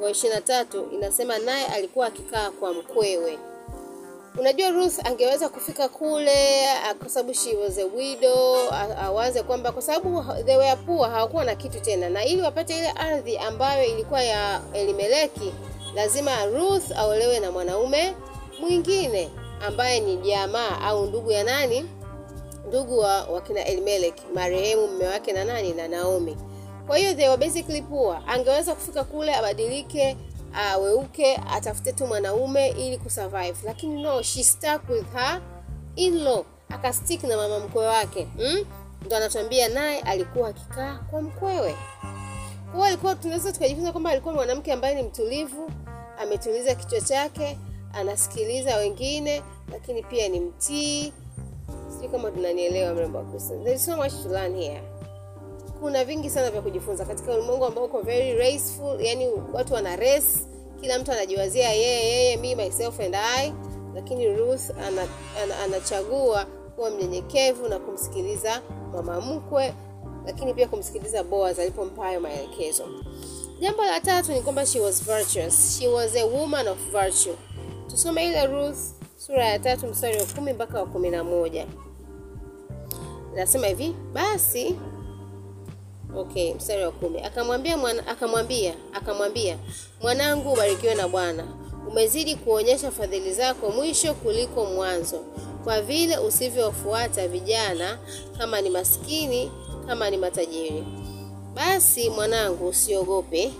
wa 0.00 0.10
ishirini 0.10 0.34
na 0.34 0.40
tatu 0.40 0.88
inasema 0.92 1.38
naye 1.38 1.66
alikuwa 1.66 2.06
akikaa 2.06 2.50
kwa 2.50 2.72
mkwewe. 2.72 3.38
Unajua 4.40 4.70
Ruth 4.70 5.06
angeweza 5.06 5.48
kufika 5.48 5.88
kule 5.88 6.66
kwa 6.98 7.08
sababu 7.08 7.34
she 7.34 7.56
was 7.56 7.78
a 7.78 7.84
widow, 7.84 8.56
awaze 9.02 9.42
kwamba 9.42 9.72
kwa 9.72 9.82
sababu 9.82 10.24
they 10.44 10.56
were 10.56 10.76
poor, 10.76 11.10
hawakuwa 11.10 11.44
na 11.44 11.54
kitu 11.54 11.80
tena, 11.80 12.08
na 12.08 12.24
ili 12.24 12.42
wapate 12.42 12.78
ile 12.78 12.90
ardhi 12.90 13.38
ambayo 13.38 13.84
ilikuwa 13.84 14.22
ya 14.22 14.60
Elimeleki, 14.72 15.52
lazima 15.94 16.46
Ruth 16.46 16.92
aolewe 16.96 17.40
na 17.40 17.50
mwanaume 17.52 18.14
mwingine 18.60 19.30
ambaye 19.66 20.00
ni 20.00 20.16
jamaa 20.16 20.80
au 20.80 21.06
ndugu 21.06 21.30
ya 21.30 21.44
nani, 21.44 21.90
ndugu 22.68 22.98
wa 22.98 23.24
wakina 23.24 23.64
Elimeleki, 23.64 24.22
marehemu 24.34 24.86
mme 24.88 25.06
wake 25.06 25.32
na 25.32 25.44
nani 25.44 25.72
na 25.72 25.88
Naomi. 25.88 26.36
Kwa 26.86 26.96
hiyo 26.98 27.14
they 27.14 27.28
were 27.28 27.46
basically 27.46 27.82
poor. 27.82 28.22
Angeweza 28.26 28.74
kufika 28.74 29.04
kule 29.04 29.34
abadilike, 29.34 30.16
aweuke, 30.54 31.36
atafute 31.36 31.92
tu 31.92 32.06
mwanaume 32.06 32.68
ili 32.68 32.98
kusurvive, 32.98 33.54
lakini 33.64 34.02
no, 34.02 34.22
she 34.22 34.44
stuck 34.44 34.88
with 34.90 35.12
her 35.12 35.40
in-law, 35.96 36.44
akastick 36.68 37.24
na 37.24 37.36
mama 37.36 37.58
mkwe 37.58 37.86
wake 37.86 38.28
mm? 38.38 38.64
Ndo 39.06 39.16
anatuambia 39.16 39.68
naye 39.68 40.00
alikuwa 40.00 40.48
akikaa 40.48 40.98
kwa 41.10 41.22
mkwewe. 41.22 41.74
Kwa 42.76 42.86
alikuwa, 42.88 43.14
tunaweza 43.14 43.52
tukajifunza 43.52 43.92
kwamba 43.92 44.10
alikuwa 44.10 44.34
mwanamke 44.34 44.72
ambaye 44.72 44.94
ni 44.94 45.02
mtulivu, 45.02 45.70
ametuliza 46.18 46.74
kichwa 46.74 47.00
chake, 47.00 47.58
anasikiliza 47.92 48.76
wengine, 48.76 49.42
lakini 49.72 50.02
pia 50.02 50.28
ni 50.28 50.40
mtii. 50.40 51.12
Sijui 51.92 52.08
kama 52.08 52.30
tunanielewa, 52.30 52.94
mrembo 52.94 53.18
wa 53.18 53.78
so 53.78 53.96
much 53.96 54.12
to 54.22 54.28
learn 54.28 54.56
here 54.56 54.82
kuna 55.80 56.04
vingi 56.04 56.30
sana 56.30 56.50
vya 56.50 56.62
kujifunza 56.62 57.04
katika 57.04 57.32
ulimwengu 57.34 57.64
ambao 57.64 57.84
uko 57.84 58.00
very 58.00 58.32
raceful, 58.34 59.00
yani 59.00 59.28
watu 59.52 59.74
wana 59.74 59.96
race, 59.96 60.26
kila 60.80 60.98
mtu 60.98 61.12
anajiwazia 61.12 61.68
yeye 61.72 62.06
yeye, 62.06 62.36
me 62.36 62.54
myself 62.54 63.00
and 63.00 63.14
I, 63.14 63.52
lakini 63.94 64.36
Ruth 64.36 64.70
ana, 64.70 65.02
ana, 65.42 65.58
anachagua 65.64 66.46
kuwa 66.76 66.90
mnyenyekevu 66.90 67.68
na 67.68 67.78
kumsikiliza 67.78 68.62
mama 68.92 69.20
mkwe, 69.20 69.74
lakini 70.26 70.54
pia 70.54 70.68
kumsikiliza 70.68 71.24
Boaz 71.24 71.58
alipompa 71.58 72.02
hayo 72.04 72.20
maelekezo. 72.20 72.84
Jambo 73.60 73.84
la 73.84 74.00
tatu 74.00 74.32
ni 74.32 74.40
kwamba 74.42 74.66
she 74.66 74.80
was 74.80 75.04
virtuous, 75.04 75.78
she 75.78 75.88
was 75.88 76.16
a 76.16 76.24
woman 76.24 76.68
of 76.68 76.78
virtue. 76.92 77.34
Tusome 77.90 78.26
ile 78.26 78.46
Ruth 78.46 78.78
sura 79.16 79.44
ya 79.48 79.58
tatu 79.58 79.86
mstari 79.86 80.18
wa 80.18 80.24
kumi 80.24 80.52
mpaka 80.52 80.80
wa 80.80 80.86
kumi 80.86 81.10
na 81.10 81.24
moja. 81.24 81.66
Nasema 83.34 83.66
hivi 83.66 83.94
basi 84.12 84.76
Okay, 86.14 86.54
mstari 86.54 86.84
wa 86.84 86.90
kumi. 86.90 87.20
Akamwambia 87.22 87.76
mwana, 87.76 88.06
akamwambia 88.06 88.74
akamwambia 88.92 89.58
mwanangu, 90.02 90.52
ubarikiwe 90.52 90.94
na 90.94 91.08
Bwana, 91.08 91.44
umezidi 91.88 92.36
kuonyesha 92.36 92.90
fadhili 92.90 93.32
zako 93.34 93.70
mwisho 93.70 94.14
kuliko 94.14 94.64
mwanzo, 94.64 95.20
kwa 95.64 95.82
vile 95.82 96.18
usivyofuata 96.18 97.28
vijana, 97.28 97.98
kama 98.38 98.60
ni 98.60 98.70
maskini, 98.70 99.50
kama 99.86 100.10
ni 100.10 100.16
matajiri. 100.16 100.84
Basi 101.54 102.10
mwanangu, 102.10 102.68
usiogope, 102.68 103.52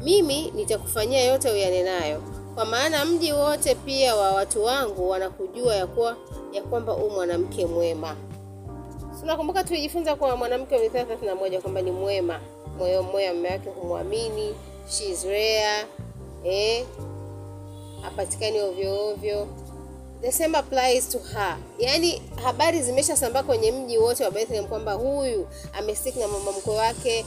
mimi 0.00 0.50
nitakufanyia 0.54 1.24
yote 1.24 1.50
uyanenayo, 1.50 2.22
kwa 2.54 2.64
maana 2.64 3.04
mji 3.04 3.32
wote 3.32 3.74
pia 3.74 4.16
wa 4.16 4.30
watu 4.32 4.64
wangu 4.64 5.10
wanakujua 5.10 5.74
ya 5.76 5.86
kuwa 5.86 6.16
ya 6.52 6.62
kwamba 6.62 6.94
u 6.96 7.10
mwanamke 7.10 7.66
mwema. 7.66 8.16
Tunakumbuka 9.22 9.64
tulijifunza 9.64 10.16
kwa 10.16 10.36
mwanamke 10.36 10.74
wa 10.74 10.80
Mithali 10.80 11.04
thelathini 11.04 11.28
na 11.28 11.34
moja 11.34 11.60
kwamba 11.60 11.82
ni 11.82 11.90
mwema, 11.90 12.40
moyo 12.78 13.02
moyo 13.02 13.34
mume 13.34 13.48
wake 13.50 13.70
humwamini, 13.70 14.54
she 14.88 15.04
is 15.10 15.24
rare, 15.24 15.86
eh, 16.44 16.84
hapatikani 18.02 18.60
ovyo 18.60 19.08
ovyo. 19.08 19.48
The 20.22 20.30
same 20.32 20.54
applies 20.54 21.08
to 21.08 21.18
her. 21.18 21.58
Yaani 21.78 22.22
habari 22.44 22.82
zimeshasambaa 22.82 23.42
kwenye 23.42 23.72
mji 23.72 23.98
wote 23.98 24.24
wa 24.24 24.30
Bethlehem 24.30 24.66
kwamba 24.66 24.92
huyu 24.92 25.48
amestik 25.72 26.16
na 26.16 26.28
mama 26.28 26.52
mkwe 26.52 26.76
wake 26.76 27.24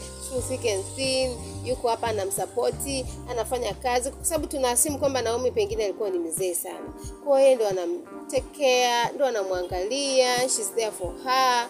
thin, 0.96 1.38
yuko 1.66 1.88
hapa 1.88 2.08
anamsapoti, 2.08 3.06
anafanya 3.30 3.74
kazi, 3.74 4.12
kwa 4.12 4.26
sababu 4.26 4.48
tunaasimu 4.48 5.00
kwamba 5.00 5.22
Naomi 5.22 5.52
pengine 5.52 5.84
alikuwa 5.86 6.10
ni 6.10 6.20
mzee 6.20 6.54
sana, 6.54 6.94
kwa 7.26 7.42
yeye 7.42 7.56
ndo 7.56 7.68
anamtekea, 7.68 9.12
ndo 9.12 9.26
anamwangalia, 9.26 10.40
she's 10.40 10.74
there 10.76 10.92
for 10.92 11.14
her. 11.24 11.70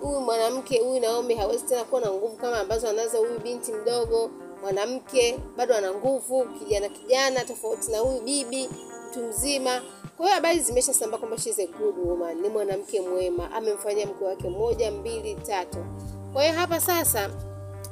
Huyu 0.00 0.20
mwanamke 0.20 0.78
huyu 0.78 1.00
Naomi 1.00 1.34
hawezi 1.34 1.64
tena 1.64 1.84
kuwa 1.84 2.00
na 2.00 2.10
nguvu 2.10 2.36
kama 2.36 2.58
ambazo 2.60 2.88
anazo 2.88 3.18
huyu 3.18 3.38
binti 3.38 3.72
mdogo. 3.72 4.30
Mwanamke 4.62 5.38
bado 5.56 5.74
ana 5.74 5.92
nguvu, 5.94 6.44
kijana 6.58 6.88
kijana, 6.88 7.44
tofauti 7.44 7.90
na 7.90 7.98
huyu 7.98 8.20
bibi 8.20 8.68
mtu 9.10 9.20
mzima. 9.24 9.82
Kwa 10.22 10.28
hiyo 10.30 10.34
habari 10.42 10.60
zimeshasambaa 10.60 11.18
kwamba 11.18 11.38
she's 11.38 11.58
a 11.58 11.66
good 11.66 11.94
woman, 12.04 12.40
ni 12.40 12.48
mwanamke 12.48 13.00
mwema, 13.00 13.50
amemfanyia 13.52 14.06
mke 14.06 14.24
wake 14.24 14.48
moja 14.48 14.90
mbili 14.90 15.34
tatu. 15.34 15.84
Kwa 16.32 16.42
hiyo 16.42 16.54
hapa 16.54 16.80
sasa, 16.80 17.30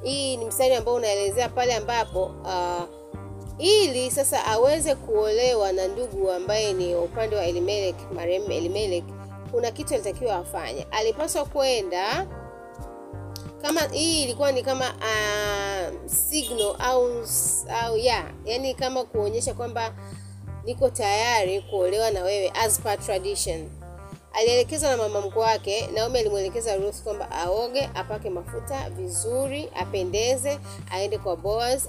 hii 0.02 0.36
ni 0.36 0.44
mstari 0.44 0.74
ambao 0.74 0.94
unaelezea 0.94 1.48
pale 1.48 1.74
ambapo 1.74 2.24
uh, 2.24 2.82
ili 3.58 4.10
sasa 4.10 4.44
aweze 4.46 4.94
kuolewa 4.94 5.72
na 5.72 5.88
ndugu 5.88 6.30
ambaye 6.30 6.72
ni 6.72 6.94
upande 6.94 7.36
wa 7.36 7.44
Elimelek, 7.44 7.96
marehemu 8.14 8.52
Elimelek, 8.52 9.04
kuna 9.50 9.70
kitu 9.70 9.94
alitakiwa 9.94 10.36
afanye. 10.36 10.86
Alipaswa 10.90 11.44
kwenda 11.44 12.26
kama 13.62 13.80
hii 13.80 14.22
ilikuwa 14.24 14.52
ni 14.52 14.62
kama 14.62 14.84
uh, 14.94 16.06
signal 16.10 16.74
au 16.78 17.08
au 17.82 17.96
ya 17.96 18.24
yani 18.44 18.74
kama 18.74 19.04
kuonyesha 19.04 19.54
kwamba 19.54 19.94
niko 20.64 20.90
tayari 20.90 21.60
kuolewa 21.60 22.10
na 22.10 22.22
wewe 22.22 22.52
as 22.54 22.80
per 22.80 22.98
tradition. 22.98 23.68
Alielekezwa 24.32 24.90
na 24.90 24.96
mama 24.96 25.20
mkwe 25.20 25.42
wake. 25.42 25.86
Naomi 25.94 26.18
alimwelekeza 26.18 26.76
Ruth 26.76 27.02
kwamba 27.02 27.30
aoge, 27.30 27.90
apake 27.94 28.30
mafuta 28.30 28.90
vizuri, 28.90 29.68
apendeze, 29.76 30.58
aende 30.90 31.18
kwa 31.18 31.36
Boaz 31.36 31.82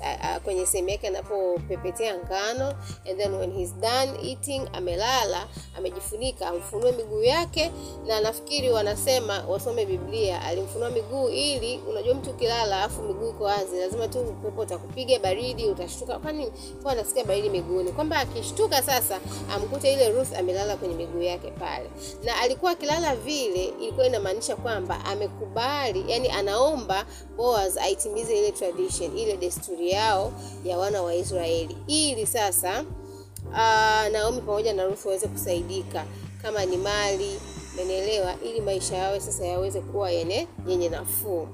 kwenye 0.43 0.65
sehemu 0.65 0.89
yake 0.89 1.07
anapopepetea 1.07 2.17
ngano, 2.17 2.67
and 3.09 3.17
then 3.17 3.33
when 3.33 3.51
he's 3.53 3.73
done 3.75 4.11
eating, 4.29 4.61
amelala 4.73 5.47
amejifunika, 5.77 6.47
amfunue 6.47 6.91
miguu 6.91 7.23
yake. 7.23 7.71
Na 8.07 8.21
nafikiri 8.21 8.69
wanasema 8.69 9.43
wasome 9.49 9.85
Biblia, 9.85 10.41
alimfunua 10.41 10.89
miguu 10.89 11.29
ili, 11.29 11.79
unajua 11.89 12.13
mtu 12.15 12.29
ukilala 12.29 12.61
alafu 12.77 13.01
miguu 13.01 13.29
iko 13.29 13.43
wazi, 13.43 13.77
lazima 13.79 14.07
tu 14.07 14.19
upepo 14.21 14.61
utakupiga 14.61 15.19
baridi, 15.19 15.65
utashtuka, 15.65 16.19
kwani 16.19 16.51
kwa 16.83 16.91
anasikia 16.91 17.23
baridi 17.25 17.49
miguuni, 17.49 17.91
kwamba 17.91 18.17
akishtuka 18.19 18.81
sasa 18.81 19.19
amkute 19.55 19.93
ile 19.93 20.09
Ruth 20.11 20.37
amelala 20.37 20.77
kwenye 20.77 20.95
miguu 20.95 21.21
yake 21.21 21.51
pale 21.51 21.89
na 22.23 22.30
alikuwa 22.39 22.71
akilala 22.71 23.15
vile, 23.15 23.65
ilikuwa 23.65 24.07
inamaanisha 24.07 24.55
kwamba 24.55 25.05
amekubali, 25.05 26.05
yani 26.07 26.29
anaomba 26.29 27.05
Boaz 27.37 27.77
aitimize 27.77 28.39
ile 28.39 28.51
tradition, 28.51 29.17
ile 29.17 29.37
desturi 29.37 29.91
yao 29.91 30.31
ya 30.65 30.77
wana 30.77 31.01
wa 31.01 31.15
Israeli, 31.15 31.77
ili 31.87 32.27
sasa 32.27 32.83
uh, 33.49 34.11
Naomi 34.11 34.41
pamoja 34.41 34.73
na 34.73 34.85
Ruth 34.85 35.05
waweze 35.05 35.27
kusaidika, 35.27 36.05
kama 36.41 36.65
ni 36.65 36.77
mali, 36.77 37.39
menelewa, 37.75 38.33
ili 38.45 38.61
maisha 38.61 38.97
yao 38.97 39.19
sasa 39.19 39.45
yaweze 39.45 39.81
kuwa 39.81 40.11
yenye 40.11 40.47
yenye 40.67 40.89
nafuu. 40.89 41.47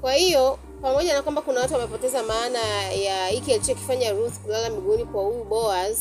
Kwa 0.00 0.12
hiyo 0.14 0.58
pamoja 0.82 1.14
na 1.14 1.22
kwamba 1.22 1.42
kuna 1.42 1.60
watu 1.60 1.74
wamepoteza 1.74 2.22
maana 2.22 2.58
ya 2.92 3.26
hiki 3.28 3.52
alichokifanya 3.52 4.12
Ruth 4.12 4.38
kulala 4.38 4.70
miguuni 4.70 5.04
kwa 5.04 5.22
huyu 5.22 5.44
Boaz 5.44 5.98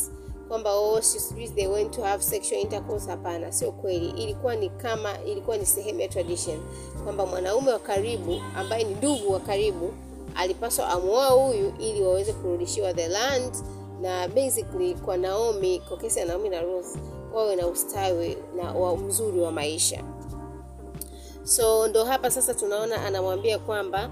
kwamba 0.50 0.75
oh, 0.75 1.01
sijui 1.01 1.48
they 1.50 1.68
went 1.68 1.91
to 1.96 2.01
have 2.03 2.24
sexual 2.24 2.62
intercourse. 2.62 3.08
Hapana, 3.12 3.51
sio 3.51 3.72
kweli. 3.72 4.10
Ilikuwa 4.10 4.56
ni 4.56 4.70
kama 4.70 5.22
ilikuwa 5.24 5.58
ni 5.58 5.65
sehemu 5.65 6.00
ya 6.01 6.08
tradition 6.08 6.60
kwamba 7.03 7.25
mwanaume 7.25 7.72
wa 7.72 7.79
karibu 7.79 8.41
ambaye 8.58 8.84
ni 8.84 8.96
ndugu 8.96 9.34
wa 9.34 9.39
karibu 9.39 9.94
alipaswa 10.36 10.89
amuoa 10.89 11.27
huyu 11.27 11.74
ili 11.79 12.01
waweze 12.01 12.34
kurudishiwa 12.34 12.94
the 12.94 13.08
land, 13.08 13.53
na 14.01 14.27
basically 14.27 14.94
kwa 14.96 15.18
Naomi, 15.18 15.79
kwa 15.79 15.98
kesi 15.98 16.20
ya 16.20 16.25
Naomi 16.25 16.50
na 16.50 16.62
Ruth 16.62 16.96
wawe 17.34 17.56
na 17.56 17.68
ustawi 17.68 18.38
na 18.56 18.72
wa 18.74 18.98
mzuri 18.98 19.39
wa 19.39 19.51
maisha. 19.51 20.03
So 21.44 21.88
ndo 21.88 22.06
hapa 22.06 22.32
sasa 22.32 22.53
tunaona 22.53 23.03
anamwambia 23.06 23.60
kwamba 23.60 24.10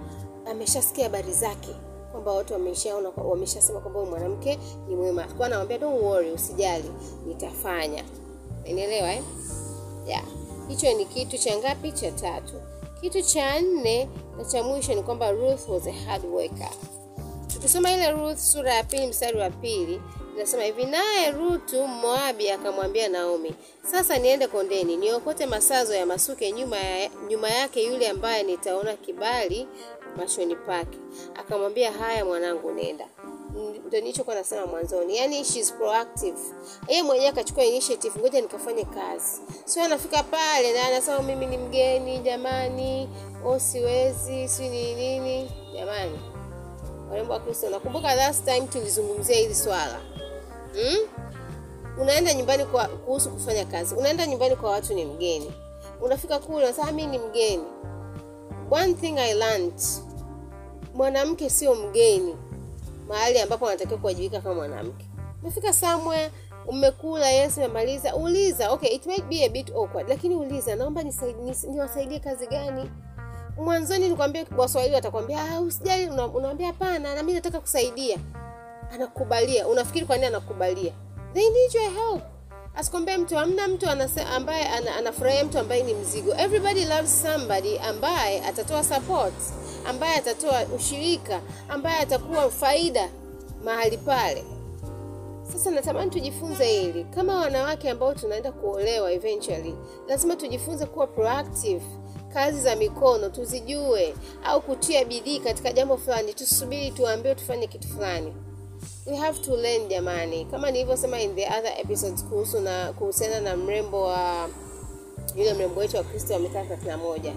ameshasikia 0.52 1.04
habari 1.04 1.34
zake 1.34 1.76
kwamba 2.18 2.32
watu 2.34 2.54
wameshaona 2.54 3.10
wameshasema 3.10 3.80
kwamba 3.80 4.00
huyu 4.00 4.12
mwanamke 4.12 4.60
ni 4.88 4.96
mwema. 4.96 5.24
Kwa 5.24 5.46
anamwambia 5.46 5.78
don't 5.78 6.02
worry, 6.04 6.32
usijali, 6.32 6.92
nitafanya. 7.28 8.04
Unaelewa 8.72 9.14
eh? 9.14 9.24
Yeah. 10.08 10.24
Hicho 10.68 10.94
ni 10.94 11.06
kitu 11.06 11.38
cha 11.38 11.58
ngapi? 11.58 11.92
Cha 11.92 12.12
tatu. 12.12 12.54
Kitu 13.02 13.22
cha 13.22 13.62
nne 13.62 14.10
na 14.38 14.46
cha 14.46 14.64
mwisho 14.64 14.94
ni 14.94 15.04
kwamba 15.04 15.32
Ruth 15.32 15.68
was 15.70 15.88
a 15.88 15.92
hard 15.92 16.26
worker. 16.26 16.70
Tukisoma 17.54 17.92
ile 17.92 18.12
Ruth 18.12 18.38
sura 18.38 18.74
ya 18.74 18.84
pili 18.84 19.08
mstari 19.08 19.38
wa 19.40 19.50
pili 19.50 20.02
inasema 20.36 20.64
hivi, 20.64 20.86
naye 20.86 21.32
Rutu 21.32 21.88
Moabi 21.88 22.50
akamwambia 22.52 23.10
Naomi, 23.10 23.56
sasa 23.92 24.18
niende 24.18 24.48
kondeni 24.48 24.98
niokote 24.98 25.46
masazo 25.46 25.96
ya 25.96 26.06
masuke 26.06 26.52
nyuma, 26.52 26.78
ya, 26.78 27.10
nyuma 27.30 27.50
yake 27.50 27.84
yule 27.84 28.08
ambaye 28.10 28.44
nitaona 28.44 28.94
kibali 28.96 29.68
machoni 30.18 30.56
pake. 30.56 30.98
Akamwambia, 31.40 31.92
haya 31.92 32.26
mwanangu, 32.26 32.72
nenda. 32.72 33.06
Ndio 33.88 34.00
nilichokuwa 34.02 34.36
nasema 34.36 34.66
mwanzoni, 34.66 35.18
yani 35.18 35.46
she's 35.46 35.74
proactive. 35.74 36.38
Yeye 36.88 37.04
mwenyewe 37.04 37.30
akachukua 37.30 37.66
initiative, 37.66 38.20
ngoja 38.20 38.42
nikafanye 38.42 38.84
kazi. 38.86 39.42
Sio 39.66 39.84
anafika 39.84 40.24
pale 40.24 40.74
na 40.74 40.88
anasema 40.88 41.20
mimi 41.22 41.46
ni 41.46 41.58
mgeni 41.58 42.20
jamani, 42.20 43.10
o 43.46 43.60
siwezi, 43.60 44.48
si 44.48 44.70
ni 44.70 44.96
nini 44.96 45.52
jamani. 45.74 46.20
Warembo 47.10 47.34
wa 47.34 47.40
Kristo, 47.40 47.70
nakumbuka 47.70 48.16
last 48.16 48.46
time 48.46 48.62
tulizungumzia 48.68 49.36
hili 49.36 49.56
swala 49.56 50.00
hmm? 50.74 50.98
Unaenda 52.02 52.34
nyumbani 52.34 52.66
kwa 52.66 52.88
kuhusu 52.88 53.30
kufanya 53.30 53.66
kazi, 53.66 53.96
unaenda 53.96 54.28
nyumbani 54.28 54.56
kwa 54.56 54.72
watu 54.72 54.94
ni 54.94 55.06
mgeni, 55.06 55.54
unafika 56.02 56.40
kule 56.40 56.58
unasema 56.58 56.92
mimi 56.92 57.18
ni 57.18 57.24
mgeni. 57.26 57.64
One 58.72 58.94
thing 58.94 59.18
I 59.20 59.34
learned, 59.34 59.74
mwanamke 60.98 61.50
sio 61.50 61.76
mgeni 61.76 62.36
mahali 63.08 63.40
ambapo 63.40 63.68
anatakiwa 63.68 64.00
kuwajibika 64.00 64.42
kama 64.42 64.56
mwanamke. 64.56 65.06
Umefika 65.44 65.74
somewhere, 65.74 66.32
umekula, 66.68 67.30
yes, 67.32 67.58
umemaliza, 67.58 68.16
uliza. 68.16 68.72
Okay, 68.72 68.90
it 68.96 69.06
might 69.06 69.26
be 69.26 69.46
a 69.46 69.50
bit 69.50 69.70
awkward, 69.70 70.10
lakini 70.10 70.36
uliza, 70.36 70.76
naomba 70.76 71.04
niwasaidie 71.70 72.20
kazi 72.20 72.48
gani? 72.48 72.92
Mwanzoni 73.58 74.10
nikwambia, 74.10 74.46
Waswahili 74.58 74.96
watakwambia 74.96 75.52
ah, 75.52 75.62
usijali. 75.62 76.10
Unamwambia 76.10 76.68
hapana, 76.68 77.16
na 77.16 77.24
mimi 77.24 77.34
nataka 77.34 77.60
kusaidia, 77.60 78.18
anakubalia. 78.94 79.68
Unafikiri 79.68 80.06
kwa 80.06 80.16
nini 80.16 80.28
anakubalia? 80.28 80.94
They 81.34 81.50
need 81.50 81.74
your 81.76 81.92
help. 81.92 82.24
Asikwambie 82.78 83.18
mtu, 83.18 83.36
hamna 83.36 83.68
mtu 83.68 83.90
anase, 83.90 84.22
ambaye 84.22 84.68
anafurahia 84.98 85.44
mtu 85.44 85.60
ambaye 85.60 85.84
ni 85.84 85.94
mzigo. 85.94 86.34
Everybody 86.34 86.86
loves 86.86 87.22
somebody 87.22 87.78
ambaye 87.80 88.42
atatoa 88.46 88.84
support, 88.84 89.34
ambaye 89.88 90.16
atatoa 90.16 90.64
ushirika, 90.76 91.42
ambaye 91.70 92.00
atakuwa 92.02 92.52
faida 92.52 93.10
mahali 93.64 93.98
pale. 93.98 94.44
Sasa 95.54 95.72
natamani 95.72 96.12
tujifunze 96.12 96.66
hili 96.66 97.04
kama 97.04 97.36
wanawake 97.36 97.90
ambao 97.90 98.14
tunaenda 98.14 98.52
kuolewa 98.52 99.12
eventually, 99.12 99.76
lazima 100.08 100.36
tujifunze 100.36 100.86
kuwa 100.86 101.08
proactive. 101.08 101.86
Kazi 102.34 102.62
za 102.62 102.76
mikono 102.76 103.30
tuzijue, 103.30 104.16
au 104.46 104.62
kutia 104.62 105.06
bidii 105.06 105.40
katika 105.40 105.72
jambo 105.74 105.98
fulani. 105.98 106.34
Tusubiri 106.34 106.92
tuambiwe 106.92 107.36
tufanye 107.36 107.68
kitu 107.68 107.88
fulani. 107.88 108.34
We 109.06 109.16
have 109.18 109.40
to 109.42 109.56
learn 109.56 109.88
jamani, 109.88 110.46
kama 110.46 110.72
nilivyosema 110.72 111.22
in 111.22 111.36
the 111.36 111.46
other 111.46 111.74
episodes 111.80 112.24
kuhusu 112.24 112.60
na 112.60 112.94
kuhusiana 112.94 113.40
na 113.40 113.58
mrembo 113.58 114.02
wa 114.02 114.50
yule 115.36 115.54
mrembo 115.54 115.80
wetu 115.80 115.98
wa 115.98 116.04
Kristo 116.04 116.34
wa 116.34 116.40
miaka 116.40 116.64
thelathini 116.64 116.88
na 116.92 116.98
moja. 116.98 117.34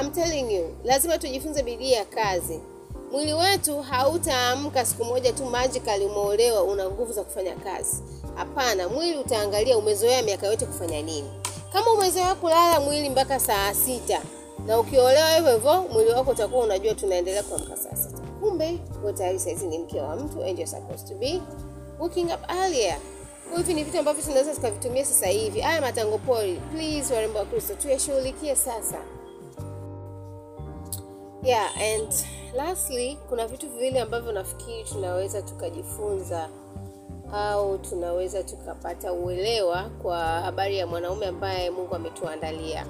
I'm 0.00 0.10
telling 0.10 0.54
you, 0.56 0.74
lazima 0.84 1.18
tujifunze 1.18 1.62
bidii 1.62 1.92
ya 1.92 2.04
kazi. 2.04 2.60
Mwili 3.12 3.32
wetu 3.32 3.82
hautaamka 3.82 4.84
siku 4.86 5.04
moja 5.04 5.32
tu 5.32 5.44
magically 5.44 6.04
umeolewa 6.06 6.62
una 6.62 6.90
nguvu 6.90 7.12
za 7.12 7.24
kufanya 7.24 7.54
kazi. 7.56 8.02
Hapana, 8.34 8.88
mwili 8.88 9.18
utaangalia 9.18 9.78
umezoea 9.78 10.22
miaka 10.22 10.46
yote 10.46 10.66
kufanya 10.66 11.02
nini. 11.02 11.30
Kama 11.72 11.92
umezoea 11.92 12.34
kulala 12.34 12.80
mwili 12.80 13.10
mpaka 13.10 13.40
saa 13.40 13.74
sita 13.74 14.22
na 14.68 14.78
ukiolewa 14.80 15.28
hivyo 15.30 15.52
hivyo, 15.52 15.82
mwili 15.92 16.10
wako 16.10 16.30
utakuwa 16.30 16.64
unajua 16.64 16.94
tunaendelea 16.94 17.42
kuamka 17.42 17.76
saa 17.76 18.10
kumbe 18.40 18.78
wewe 19.00 19.12
tayari 19.12 19.38
saizi 19.38 19.66
ni 19.66 19.78
mke 19.78 20.00
wa 20.00 20.16
mtu 20.16 20.44
and 20.44 20.58
you're 20.58 20.66
supposed 20.66 21.08
to 21.08 21.14
be 21.14 21.42
waking 21.98 22.26
up 22.26 22.50
earlier. 22.50 22.96
Hivi 23.56 23.74
ni 23.74 23.84
vitu 23.84 23.98
ambavyo 23.98 24.22
tunaweza 24.24 24.54
tukavitumia 24.54 25.04
sasa 25.04 25.26
hivi. 25.26 25.60
Haya 25.60 25.80
matango 25.80 26.18
pori, 26.18 26.60
please, 26.72 27.14
warembo 27.14 27.38
wa 27.38 27.44
Kristo, 27.44 27.74
tuyashughulikie 27.74 28.56
sasa. 28.56 28.98
Yeah, 31.42 31.70
and 31.94 32.12
lastly, 32.54 33.18
kuna 33.28 33.46
vitu 33.46 33.68
viwili 33.70 33.98
ambavyo 33.98 34.32
nafikiri 34.32 34.84
tunaweza 34.84 35.42
tukajifunza 35.42 36.48
au 37.32 37.78
tunaweza 37.78 38.42
tukapata 38.42 39.12
uelewa 39.12 39.90
kwa 40.02 40.18
habari 40.18 40.78
ya 40.78 40.86
mwanaume 40.86 41.26
ambaye 41.26 41.70
Mungu 41.70 41.94
ametuandalia. 41.94 42.86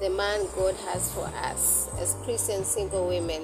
The 0.00 0.08
man 0.08 0.40
God 0.56 0.74
has 0.92 1.10
for 1.12 1.28
us 1.52 1.88
as 2.02 2.16
Christian 2.24 2.64
single 2.64 3.06
women. 3.08 3.42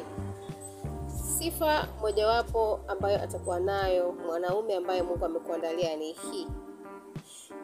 Sifa 1.38 1.88
mojawapo 2.00 2.80
ambayo 2.88 3.22
atakuwa 3.22 3.60
nayo 3.60 4.12
mwanaume 4.26 4.74
ambaye 4.76 5.02
Mungu 5.02 5.24
amekuandalia 5.24 5.96
ni 5.96 6.12
hii. 6.12 6.46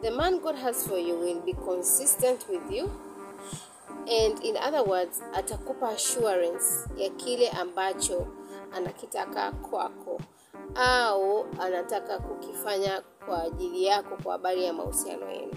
The 0.01 0.09
man 0.09 0.39
God 0.39 0.55
has 0.55 0.87
for 0.87 0.99
you 0.99 1.19
will 1.19 1.41
be 1.41 1.53
consistent 1.53 2.49
with 2.49 2.71
you 2.71 2.89
and 4.23 4.43
in 4.43 4.55
other 4.57 4.83
words, 4.89 5.21
atakupa 5.33 5.89
assurance 5.89 6.89
ya 6.97 7.09
kile 7.09 7.49
ambacho 7.49 8.27
anakitaka 8.71 9.51
kwako 9.51 10.21
au 10.75 11.45
anataka 11.59 12.19
kukifanya 12.19 13.01
kwa 13.25 13.43
ajili 13.43 13.85
yako 13.85 14.17
kwa 14.23 14.31
habari 14.31 14.63
ya 14.65 14.73
mahusiano 14.73 15.31
yenu. 15.31 15.53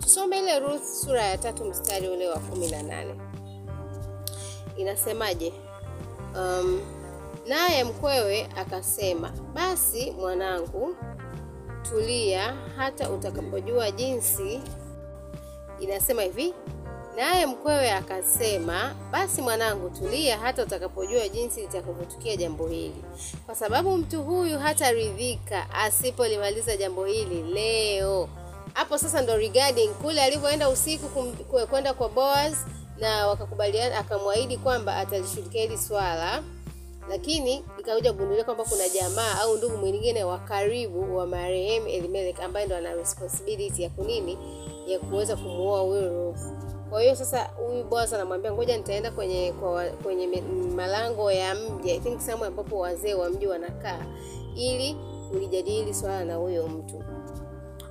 Tusome 0.00 0.38
ile 0.38 0.58
Ruth 0.60 0.84
sura 0.84 1.22
ya 1.24 1.38
tatu 1.38 1.64
mstari 1.64 2.08
ule 2.08 2.28
wa 2.28 2.38
kumi 2.38 2.70
na 2.70 2.82
nane 2.82 3.14
inasemaje? 4.76 5.52
um, 6.36 6.80
Naye 7.46 7.84
mkwewe 7.84 8.48
akasema, 8.56 9.32
basi 9.54 10.10
mwanangu, 10.10 10.96
tulia 11.90 12.56
hata 12.76 13.10
utakapojua 13.10 13.90
jinsi. 13.90 14.60
Inasema 15.80 16.22
hivi, 16.22 16.54
naye 17.16 17.46
mkwewe 17.46 17.90
akasema, 17.90 18.94
basi 19.10 19.42
mwanangu, 19.42 19.90
tulia 19.90 20.38
hata 20.38 20.62
utakapojua 20.62 21.28
jinsi 21.28 21.60
litakavyotukia 21.60 22.36
jambo 22.36 22.66
hili, 22.66 23.04
kwa 23.46 23.54
sababu 23.54 23.96
mtu 23.96 24.22
huyu 24.22 24.58
hataridhika 24.58 25.70
asipolimaliza 25.70 26.76
jambo 26.76 27.04
hili 27.04 27.42
leo. 27.42 28.28
Hapo 28.74 28.98
sasa 28.98 29.22
ndo 29.22 29.36
regarding 29.36 29.88
kule 29.88 30.22
alivyoenda 30.22 30.68
usiku 30.68 31.08
kwenda 31.70 31.94
kwa 31.94 32.08
Boaz 32.08 32.54
na 32.98 33.26
wakakubaliana, 33.26 33.98
akamwahidi 33.98 34.56
kwamba 34.56 34.96
atalishughulikia 34.96 35.62
hili 35.62 35.78
swala 35.78 36.42
lakini 37.08 37.64
ikakuja 37.80 38.12
kugundulia 38.12 38.44
kwamba 38.44 38.64
kuna 38.64 38.88
jamaa 38.88 39.40
au 39.40 39.56
ndugu 39.56 39.76
mwingine 39.76 40.24
wa 40.24 40.38
karibu 40.38 41.16
wa 41.16 41.26
marehemu 41.26 41.86
Elimelech 41.88 42.40
ambaye 42.40 42.66
ndo 42.66 42.76
ana 42.76 42.94
responsibility 42.94 43.82
ya 43.82 43.90
kunini 43.90 44.38
ya 44.86 44.98
kuweza 44.98 45.36
kumuoa 45.36 45.80
huyo 45.80 46.08
Ruth. 46.08 46.40
Kwa 46.90 47.02
hiyo 47.02 47.16
sasa 47.16 47.44
huyu 47.44 47.84
Boaz 47.84 48.12
anamwambia 48.14 48.52
ngoja 48.52 48.76
nitaenda 48.76 49.10
kwenye 49.10 49.52
kwa, 49.52 49.84
kwenye 49.90 50.42
malango 50.76 51.32
ya 51.32 51.54
mji 51.54 51.90
I 51.92 52.00
think 52.00 52.20
somewhere 52.20 52.46
ambapo 52.46 52.78
wazee 52.78 53.14
wa 53.14 53.30
mji 53.30 53.46
wanakaa 53.46 54.06
ili 54.56 54.96
kulijadili 55.30 55.94
swala 55.94 56.24
na 56.24 56.34
huyo 56.34 56.68
mtu. 56.68 57.04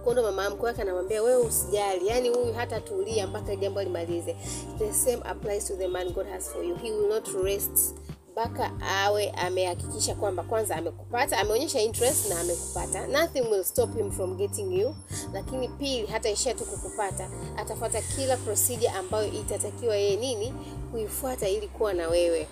Kwa 0.07 0.13
ndo 0.13 0.23
mama 0.23 0.49
mkwe 0.49 0.67
wake 0.67 0.81
anamwambia 0.81 1.23
wewe 1.23 1.41
usijali, 1.43 2.07
yani 2.07 2.29
huyu 2.29 2.53
hata 2.53 2.79
tulia 2.81 3.27
mpaka 3.27 3.55
jambo 3.55 3.83
limalize. 3.83 4.35
The 4.79 4.93
same 4.93 5.19
applies 5.23 5.65
to 5.67 5.75
the 5.75 5.87
man 5.87 6.09
God 6.13 6.27
has 6.29 6.49
for 6.49 6.65
you. 6.65 6.75
He 6.75 6.91
will 6.91 7.09
not 7.09 7.27
rest 7.43 7.95
mpaka 8.31 8.71
awe 8.81 9.29
amehakikisha 9.31 10.15
kwamba 10.15 10.43
kwanza 10.43 10.75
amekupata 10.75 11.37
ameonyesha 11.37 11.81
interest 11.81 12.29
na 12.29 12.39
amekupata. 12.39 13.07
Nothing 13.07 13.41
will 13.51 13.63
stop 13.63 13.95
him 13.95 14.11
from 14.11 14.35
getting 14.37 14.79
you. 14.79 14.95
Lakini 15.33 15.67
pili 15.67 16.05
hata 16.05 16.29
ishia 16.29 16.53
tu 16.53 16.65
kukupata 16.65 17.29
atafuata 17.57 18.01
kila 18.01 18.37
procedure 18.37 18.89
ambayo 18.89 19.27
itatakiwa 19.33 19.95
yeye 19.95 20.15
nini 20.15 20.53
kuifuata 20.91 21.49
ili 21.49 21.67
kuwa 21.67 21.93
na 21.93 22.07
wewe. 22.09 22.47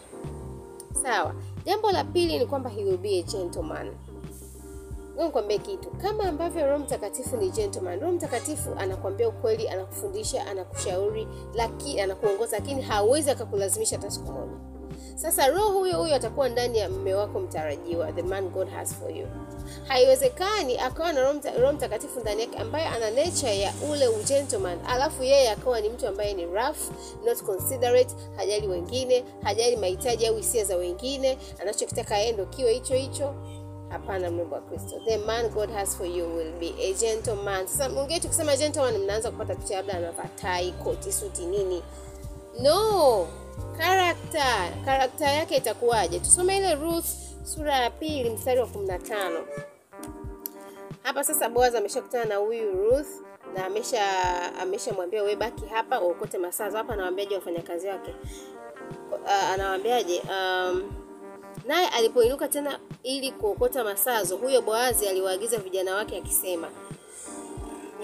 Sawa. 1.04 1.36
Jambo 1.66 1.92
la 1.92 2.04
pili 2.04 2.40
ni 2.40 2.46
kwamba 2.46 2.70
he 2.70 2.84
will 2.84 2.98
be 2.98 3.20
a 3.20 3.24
gentleman 3.24 3.92
nikwambie 5.24 5.58
kitu. 5.58 5.90
Kama 5.90 6.24
ambavyo 6.24 6.66
roho 6.68 6.80
mtakatifu 6.80 7.38
ni 7.38 7.50
gentleman 7.50 8.00
roho 8.00 8.14
mtakatifu 8.14 8.70
anakuambia 8.78 9.30
ukweli 9.30 9.70
anakufundisha 9.70 10.48
anakushauri 10.48 11.28
lakini 11.54 12.02
anakuongoza 12.02 12.58
lakini 12.60 12.82
hawezi 12.82 13.32
akakulazimisha 13.32 13.96
hata 13.96 14.12
siku 14.12 14.32
moja. 14.32 14.54
Sasa 15.16 15.48
roho 15.48 15.70
huyo 15.80 15.98
huyo 15.98 16.16
atakuwa 16.16 16.50
ndani 16.50 16.78
ya 16.78 16.90
mme 16.90 17.14
wako 17.14 17.40
mtarajiwa 17.40 18.12
the 18.12 18.22
man 18.22 18.50
god 18.50 18.70
has 18.70 18.96
for 18.96 19.12
you. 19.18 19.28
Haiwezekani 19.88 20.78
akawa 20.80 21.14
na 21.14 21.22
roho 21.60 21.74
mtakatifu 21.74 22.20
ndani 22.20 22.42
yake 22.42 22.58
ambaye 22.58 22.86
ana 22.88 23.12
nature 23.12 23.60
ya 23.60 23.74
ule 23.92 24.08
ugentleman 24.08 24.78
alafu 24.88 25.24
yeye 25.24 25.50
akawa 25.52 25.82
ni 25.82 25.90
mtu 25.90 26.08
ambaye 26.08 26.34
ni 26.34 26.46
rough 26.46 26.78
not 27.26 27.44
considerate 27.44 28.16
hajali 28.36 28.68
wengine 28.68 29.24
hajali 29.44 29.78
mahitaji 29.78 30.28
au 30.28 30.36
hisia 30.36 30.66
za 30.66 30.76
wengine 30.78 31.38
anachokitaka 31.62 32.18
yeye 32.18 32.32
ndo 32.32 32.46
kiwe 32.46 32.74
hicho 32.74 32.96
hicho 32.96 33.34
hapana 33.96 34.32
mrembo 34.32 34.56
wa 34.56 34.62
kristo. 34.62 35.00
The 35.06 35.18
man 35.18 35.50
god 35.50 35.70
has 35.72 35.98
for 35.98 36.08
you 36.08 36.26
will 36.36 36.52
be 36.60 36.74
a 36.80 36.94
gentleman. 36.94 37.68
Sasa 37.68 37.90
mwingine 37.90 38.20
tukisema 38.20 38.58
gentleman 38.58 38.98
mnaanza 38.98 39.32
kupata 39.32 39.56
picha 39.56 39.76
labda 39.76 39.94
anavaa 39.98 40.28
tai 40.42 40.72
koti 40.72 41.12
suti 41.14 41.46
nini? 41.46 41.84
No 42.62 43.28
karakta 43.78 44.72
karakta 44.86 45.26
yake 45.32 45.58
itakuwaje? 45.58 46.20
Tusome 46.20 46.58
ile 46.58 46.76
ruth 46.76 47.06
sura 47.44 47.76
ya 47.78 47.90
pili 47.90 48.30
mstari 48.30 48.60
wa 48.60 48.68
kumi 48.68 48.88
na 48.88 49.00
tano. 49.00 49.40
Hapa 51.04 51.24
sasa 51.24 51.50
boaz 51.50 51.76
ameshakutana 51.76 52.26
na 52.26 52.36
huyu 52.36 52.72
ruth 52.72 53.08
na 53.56 53.66
amesha 53.66 54.02
ameshamwambia 54.62 55.24
we 55.24 55.36
baki 55.36 55.66
hapa 55.66 56.02
uokote 56.02 56.38
masazo 56.38 56.78
hapa 56.78 56.94
anawaambiaje 56.94 57.36
wafanyakazi 57.36 57.88
wake? 57.88 58.16
Uh, 59.12 59.30
anawambiaje 59.54 60.20
um, 60.30 60.92
naye 61.68 61.88
alipoinuka 61.88 62.48
tena 62.48 62.80
ili 63.04 63.32
kuokota 63.32 63.84
masazo 63.84 64.38
huyo 64.38 64.62
boazi 64.62 65.08
aliwaagiza 65.08 65.58
vijana 65.58 65.96
wake 65.96 66.18
akisema 66.18 66.68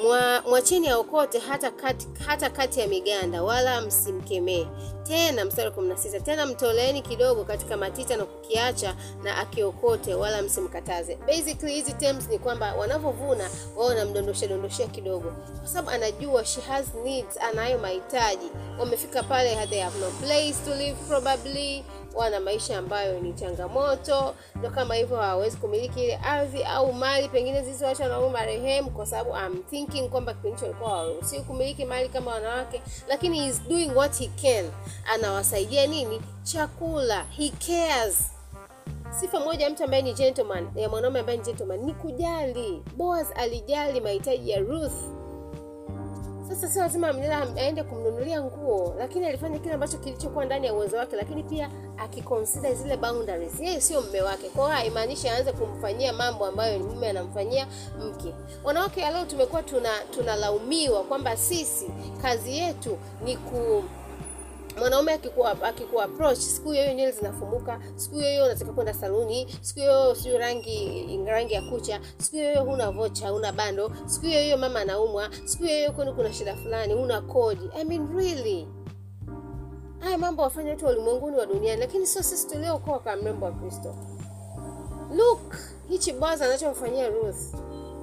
Mwa, 0.04 0.42
mwacheni 0.50 0.90
aokote 0.90 1.40
hata 1.40 1.72
kati, 1.72 2.08
hata 2.28 2.50
kati 2.50 2.80
ya 2.80 2.88
miganda 2.88 3.44
wala 3.44 3.82
msimkemee. 3.82 4.66
Tena 5.04 5.46
mstari 5.46 5.70
wa 5.70 5.76
16 5.76 6.22
tena 6.22 6.46
mtoleeni 6.46 7.02
kidogo 7.02 7.44
katika 7.44 7.78
matita 7.78 8.18
na 8.18 8.26
kukiacha 8.26 8.96
na 9.24 9.38
akiokote 9.38 10.14
wala 10.16 10.42
msimkataze. 10.42 11.16
Basically 11.16 11.74
hizi 11.74 11.94
terms 11.94 12.30
ni 12.30 12.40
kwamba 12.40 12.74
wanavyovuna 12.76 13.50
wao 13.76 13.88
wanamdondoshea 13.88 14.48
dondoshea 14.48 14.88
kidogo. 14.88 15.34
Kwa 15.60 15.68
sababu 15.68 15.90
anajua 15.90 16.46
she 16.46 16.62
has 16.62 16.86
needs 17.04 17.38
anayo 17.38 17.78
mahitaji. 17.78 18.48
Wamefika 18.80 19.24
pale 19.24 19.68
they 19.68 19.80
have 19.82 20.00
no 20.00 20.08
place 20.12 20.56
to 20.66 20.76
live 20.76 20.98
probably 21.08 21.84
wana 22.16 22.40
maisha 22.40 22.78
ambayo 22.78 23.20
ni 23.20 23.34
changamoto. 23.34 24.36
Ndo 24.56 24.70
kama 24.70 24.96
hivyo 24.96 25.18
hawawezi 25.18 25.58
kumiliki 25.58 26.04
ile 26.04 26.16
ardhi 26.16 26.64
au 26.64 26.94
mali 26.94 27.30
pengine 27.30 27.62
zilizoachwa 27.62 28.08
na 28.08 28.30
marehemu 28.30 28.90
kwa 28.90 29.06
sababu 29.06 29.30
I'm 29.30 29.64
thinking 29.64 30.10
kwamba 30.10 30.34
kipindi 30.34 30.56
hicho 30.56 30.66
walikuwa 30.66 30.90
hawaruhusi 30.90 31.40
kumiliki 31.40 31.86
mali 31.86 32.10
kama 32.10 32.32
wanawake 32.32 32.82
lakini 33.08 33.40
he 33.40 33.54
doing 33.70 33.90
what 33.96 34.18
he 34.20 34.28
can. 34.42 34.72
Anawasaidia 35.14 35.88
nini? 35.88 36.22
Chakula. 36.44 37.24
He 37.24 37.50
cares. 37.50 38.32
Sifa 39.20 39.40
moja 39.40 39.64
ya 39.66 39.70
mtu 39.70 39.84
ambaye 39.84 40.02
ni 40.02 40.14
gentleman 40.14 40.68
ya 40.76 40.90
mwanaume 40.90 41.20
ambaye 41.20 41.38
ni 41.38 41.44
gentleman 41.44 41.80
ni 41.80 41.94
kujali. 41.94 42.84
Boaz 42.98 43.28
alijali 43.36 44.02
mahitaji 44.02 44.50
ya 44.50 44.60
ruth 44.60 44.94
sasa 46.56 46.70
sio 46.70 46.82
lazima 46.82 47.14
mnela 47.14 47.48
aende 47.58 47.84
kumnunulia 47.84 48.42
nguo 48.44 48.96
lakini 48.98 49.26
alifanya 49.26 49.60
kile 49.60 49.74
ambacho 49.74 49.98
kilichokuwa 49.98 50.46
ndani 50.46 50.68
ya 50.68 50.74
uwezo 50.74 50.98
wake 50.98 51.16
lakini 51.16 51.44
pia 51.44 51.70
akikonsida 51.98 52.74
zile 52.74 52.98
boundaries. 52.98 53.60
Yeye 53.60 53.82
sio 53.82 54.02
mme 54.02 54.22
wake 54.22 54.50
kwa 54.50 54.64
hiyo 54.66 54.78
haimaanishi 54.78 55.30
aanze 55.30 55.52
kumfanyia 55.52 56.14
mambo 56.14 56.46
ambayo 56.46 56.80
mume 56.80 57.10
anamfanyia 57.10 57.68
mke. 58.00 58.34
Wanawake 58.64 59.02
leo 59.12 59.26
tumekuwa 59.26 59.64
tuna 59.64 59.90
tunalaumiwa 60.12 61.04
kwamba 61.04 61.38
sisi 61.38 61.90
kazi 62.22 62.58
yetu 62.58 62.98
ni 63.26 63.38
ku 63.38 63.84
mwanaume 64.80 65.14
akikuwa 65.14 65.64
akikuwa 65.64 66.04
approach 66.04 66.38
siku 66.38 66.72
hiyo 66.72 66.84
hiyo 66.84 66.96
nywele 66.96 67.12
zinafumuka 67.12 67.80
siku 67.96 68.16
hiyo 68.16 68.30
hiyo 68.30 68.46
unataka 68.46 68.74
kwenda 68.74 68.94
saluni 68.94 69.48
siku 69.62 69.80
hiyo 69.80 70.16
sio 70.16 70.38
rangi 70.38 71.20
rangi 71.26 71.54
ya 71.54 71.62
kucha 71.62 72.02
siku 72.18 72.36
hiyo 72.36 72.50
hiyo 72.52 72.64
huna 72.64 72.92
vocha 72.92 73.34
una 73.34 73.52
bando 73.52 73.92
siku 74.06 74.26
hiyo 74.26 74.42
hiyo 74.42 74.58
mama 74.58 74.80
anaumwa 74.82 75.30
siku 75.46 75.64
hiyo 75.64 75.92
hiyo 75.92 76.14
kuna 76.14 76.34
shida 76.34 76.56
fulani 76.56 76.94
una 76.94 77.22
kodi. 77.22 77.70
I 77.76 77.84
mean 77.84 78.18
really? 78.18 78.68
Haya 80.00 80.18
mambo 80.18 80.42
wafanya 80.42 80.70
watu 80.70 80.86
wa 80.86 80.92
ulimwenguni 80.92 81.38
wa 81.38 81.46
duniani 81.46 81.82
lakini 81.82 82.08
sio 82.08 82.24
sisi 82.24 82.48
tuliokoa 82.48 83.00
kwa 83.00 83.16
mrembo 83.16 83.46
wa 83.46 83.52
kristo. 83.52 83.96
Look 85.16 85.56
hichi 85.90 86.14
boaz 86.14 86.42
anachomfanyia 86.42 87.10
ruth 87.10 87.54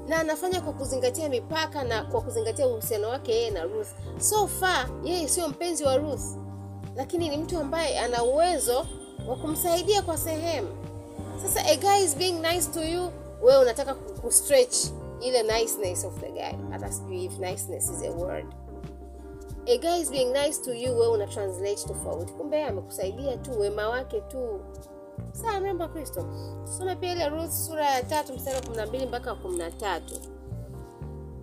na 0.09 0.19
anafanya 0.19 0.61
kwa 0.61 0.73
kuzingatia 0.73 1.29
mipaka 1.29 1.85
na 1.85 2.03
kwa 2.05 2.21
kuzingatia 2.21 2.67
uhusiano 2.67 3.09
wake 3.09 3.33
yeye 3.33 3.51
na 3.51 3.63
ruth. 3.65 3.89
So 4.21 4.47
far 4.47 4.89
yeye 5.05 5.29
sio 5.29 5.49
mpenzi 5.49 5.85
wa 5.85 5.97
ruth 5.97 6.23
lakini 6.99 7.29
ni 7.29 7.37
mtu 7.37 7.59
ambaye 7.59 7.99
ana 7.99 8.25
uwezo 8.25 8.87
wa 9.29 9.37
kumsaidia 9.37 10.03
kwa 10.03 10.19
sehemu. 10.19 10.69
Sasa 11.43 11.61
a 11.67 11.77
guy 11.77 12.05
is 12.05 12.17
being 12.17 12.33
nice 12.33 12.69
to 12.75 12.85
you 12.85 13.11
wewe 13.43 13.63
unataka 13.63 13.95
kustretch 13.95 14.77
ile 15.21 15.43
niceness 15.43 16.05
of 16.05 16.21
the 16.21 16.31
guy. 16.31 16.71
Hata 16.71 16.93
sijui 16.93 17.25
if 17.25 17.39
niceness 17.39 17.91
is 17.91 18.03
a 18.03 18.11
word. 18.11 18.47
A 19.67 19.79
guy 19.79 20.01
is 20.01 20.11
being 20.11 20.33
nice 20.33 20.63
to 20.65 20.75
you 20.75 20.93
wewe 20.99 21.09
una 21.09 21.27
translate 21.27 21.89
tofauti. 21.89 22.33
Kumbe 22.33 22.65
amekusaidia 22.65 23.37
tu 23.37 23.61
wema 23.61 23.89
wake 23.89 24.21
tu. 24.21 24.61
Sawa 25.33 25.61
mrembo 25.61 25.89
kristo. 25.89 26.27
Tusome 26.67 26.97
pia 26.97 27.13
ile 27.13 27.29
ruth 27.29 27.51
sura 27.51 27.91
ya 27.91 28.03
tatu 28.03 28.33
mstari 28.35 28.57
wa 28.57 28.63
kumi 28.63 28.77
na 28.77 28.87
mbili 28.87 29.07
mpaka 29.07 29.31
wa 29.31 29.37
kumi 29.37 29.59
na 29.59 29.71
tatu 29.71 30.15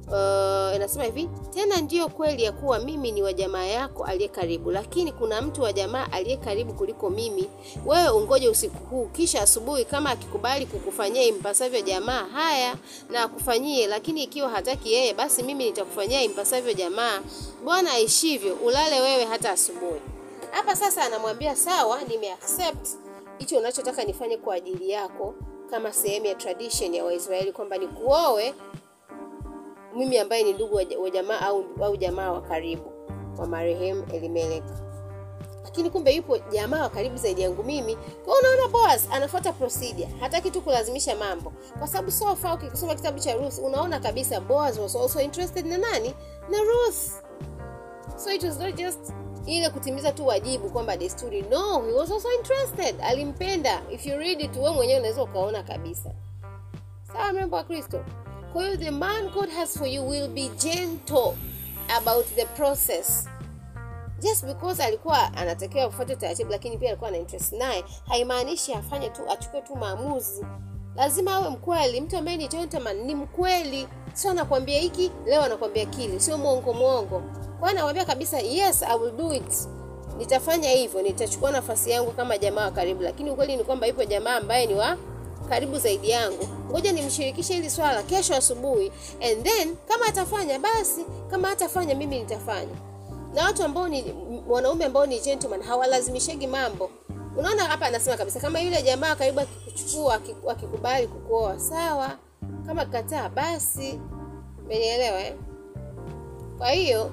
uh, 0.08 0.76
inasema 0.76 1.04
hivi 1.04 1.30
tena 1.54 1.82
ndiyo 1.82 2.08
kweli 2.10 2.44
ya 2.44 2.52
kuwa 2.52 2.80
mimi 2.80 3.12
ni 3.12 3.22
wa 3.24 3.34
jamaa 3.34 3.64
yako 3.64 4.04
aliye 4.04 4.30
karibu 4.30 4.72
lakini 4.72 5.12
kuna 5.12 5.42
mtu 5.42 5.62
wa 5.62 5.74
jamaa 5.74 6.08
aliye 6.12 6.38
karibu 6.38 6.74
kuliko 6.74 7.10
mimi. 7.10 7.50
Wewe 7.86 8.10
ungoje 8.10 8.50
usiku 8.50 8.86
huu 8.86 9.06
kisha 9.06 9.42
asubuhi 9.42 9.86
kama 9.86 10.10
akikubali 10.10 10.66
kukufanyia 10.66 11.24
impasavyo 11.24 11.82
jamaa 11.82 12.26
haya 12.26 12.76
na 13.10 13.24
akufanyie 13.24 13.88
lakini 13.88 14.24
ikiwa 14.24 14.50
hataki 14.50 14.94
yeye 14.94 15.14
basi 15.14 15.44
mimi 15.44 15.66
nitakufanyia 15.66 16.22
impasavyo 16.22 16.74
jamaa. 16.74 17.20
Bwana 17.64 17.92
aishivyo 17.92 18.54
ulale 18.56 19.02
wewe 19.02 19.26
hata 19.26 19.52
asubuhi. 19.52 20.02
Hapa 20.52 20.76
sasa 20.76 21.04
anamwambia 21.04 21.56
sawa 21.56 22.04
nimeaccept. 22.04 22.88
Hicho 23.38 23.58
unachotaka 23.58 24.04
nifanye 24.04 24.38
kwa 24.38 24.56
ajili 24.56 24.90
yako 24.90 25.34
kama 25.70 25.94
sehemu 25.94 26.26
ya 26.26 26.36
tradition 26.36 26.94
ya 26.94 27.06
waisraeli 27.06 27.52
kwamba 27.52 27.78
nikuoe 27.78 28.54
mimi 29.96 30.18
ambaye 30.18 30.44
ni 30.44 30.54
ndugu 30.54 30.76
wa 30.76 31.10
jamaa 31.10 31.40
au, 31.40 31.66
au 31.84 31.98
jamaa 31.98 32.32
wa 32.32 32.42
karibu 32.42 32.92
wa 33.38 33.48
marehemu 33.48 34.04
elimelek 34.14 34.64
lakini 35.76 35.90
kumbe 35.90 36.12
yupo 36.16 36.38
jamaa 36.38 36.82
wa 36.82 36.90
karibu 36.90 37.18
zaidi 37.18 37.42
yangu 37.42 37.64
mimi. 37.64 37.96
Kwa 38.26 38.40
unaona 38.40 38.68
boas 38.68 39.08
anafuata 39.12 39.54
procedure. 39.54 40.08
Hataki 40.20 40.52
tu 40.52 40.62
kulazimisha 40.62 41.16
mambo. 41.16 41.54
Kwa 41.80 41.88
sababu 41.88 42.12
so 42.12 42.36
far 42.36 42.54
ukisoma 42.56 42.96
kitabu 42.96 43.20
cha 43.20 43.34
ruth 43.34 43.58
unaona 43.60 44.00
kabisa 44.00 44.42
boas 44.42 44.78
was 44.80 44.96
also 44.96 45.22
interested 45.22 45.66
na 45.66 45.78
nani? 45.78 46.14
Na 46.50 46.58
ruth. 46.58 47.12
So 48.18 48.32
it 48.32 48.44
was 48.44 48.60
not 48.60 48.76
just 48.76 49.00
ile 49.46 49.70
kutimiza 49.70 50.12
tu 50.12 50.28
wajibu 50.28 50.70
kwamba 50.70 50.98
desturi. 50.98 51.42
No 51.42 51.82
he 51.82 51.92
was 51.94 52.12
also 52.12 52.30
interested. 52.32 52.96
Alimpenda. 53.02 53.82
If 53.92 54.06
you 54.06 54.18
read 54.18 54.42
it 54.42 54.56
wewe 54.56 54.72
mwenyewe 54.72 55.00
unaweza 55.00 55.24
ukaona 55.24 55.64
kabisa. 55.64 56.12
Sawa 57.14 57.34
membo 57.34 57.56
wa 57.56 57.64
kristo 57.64 58.00
kwa 58.56 58.64
hiyo 58.66 58.78
the 58.78 58.92
man 58.92 59.30
god 59.30 59.50
has 59.50 59.78
for 59.78 59.88
you 59.88 60.08
will 60.10 60.28
be 60.28 60.50
gentle 60.50 61.34
about 61.98 62.26
the 62.36 62.46
process. 62.46 63.28
Just 64.20 64.46
because 64.46 64.84
alikuwa 64.84 65.34
anatakiwa 65.34 65.88
kufuata 65.88 66.16
taratibu 66.16 66.52
lakini 66.52 66.78
pia 66.78 66.90
alikuwa 66.90 67.12
na 67.12 67.18
interest 67.18 67.54
naye 67.54 67.84
haimaanishi 68.08 68.74
afanye 68.74 69.10
tu 69.10 69.22
achukue 69.32 69.62
tu 69.62 69.76
maamuzi. 69.76 70.46
Lazima 70.96 71.34
awe 71.36 71.50
mkweli. 71.50 72.02
Mtu 72.02 72.18
ambaye 72.18 72.38
ni 72.38 72.48
gentleman 72.48 72.98
ni 72.98 73.16
mkweli. 73.16 73.88
Sio 74.14 74.32
anakuambia 74.32 74.80
hiki 74.80 75.12
leo 75.26 75.44
anakwambia 75.44 75.86
kile. 75.86 76.20
Sio 76.20 76.38
mwongo 76.38 76.74
mwongo. 76.74 77.22
Kwa 77.60 77.70
anamwambia 77.70 78.06
kabisa 78.06 78.40
yes 78.40 78.84
i 78.84 78.98
will 79.00 79.12
do 79.12 79.34
it. 79.34 79.68
Nitafanya 80.18 80.70
hivyo. 80.70 81.02
Nitachukua 81.02 81.52
nafasi 81.52 81.92
yangu 81.92 82.12
kama 82.12 82.38
jamaa 82.38 82.66
wa 82.66 82.72
karibu. 82.72 83.02
Lakini 83.04 83.32
ukweli 83.32 83.58
ni 83.58 83.64
kwamba 83.64 83.88
ipo 83.88 84.04
jamaa 84.04 84.36
ambaye 84.36 84.66
ni 84.66 84.74
wa 84.74 84.98
karibu 85.50 85.78
zaidi 85.80 86.10
yangu. 86.10 86.48
Ngoja 86.72 86.92
nimshirikishe 86.92 87.54
hili 87.54 87.70
swala 87.70 88.04
kesho 88.04 88.36
asubuhi. 88.36 88.92
And 89.22 89.44
then 89.44 89.76
kama 89.88 90.06
atafanya 90.06 90.60
basi 90.60 91.06
kama 91.32 91.48
hatafanya 91.48 91.96
mimi 91.96 92.20
nitafanya. 92.20 92.76
Na 93.34 93.44
watu 93.46 93.64
ambao 93.64 93.88
ni 93.88 94.14
wanaume 94.48 94.86
ambao 94.86 95.06
ni 95.06 95.20
gentleman 95.20 95.62
hawalazimishegi 95.62 96.48
mambo. 96.48 96.90
Unaona 97.38 97.64
hapa 97.64 97.86
anasema 97.86 98.18
kabisa 98.18 98.40
kama 98.40 98.60
yule 98.60 98.82
jamaa 98.82 99.16
karibu 99.16 99.40
akikuchukua 99.40 100.22
akikubali 100.52 101.08
kukuoa 101.08 101.60
sawa. 101.60 102.12
Kama 102.66 102.86
kataa 102.86 103.30
basi. 103.30 104.00
Umenielewa 104.66 105.20
eh? 105.22 105.34
kwa 106.58 106.70
hiyo 106.70 107.12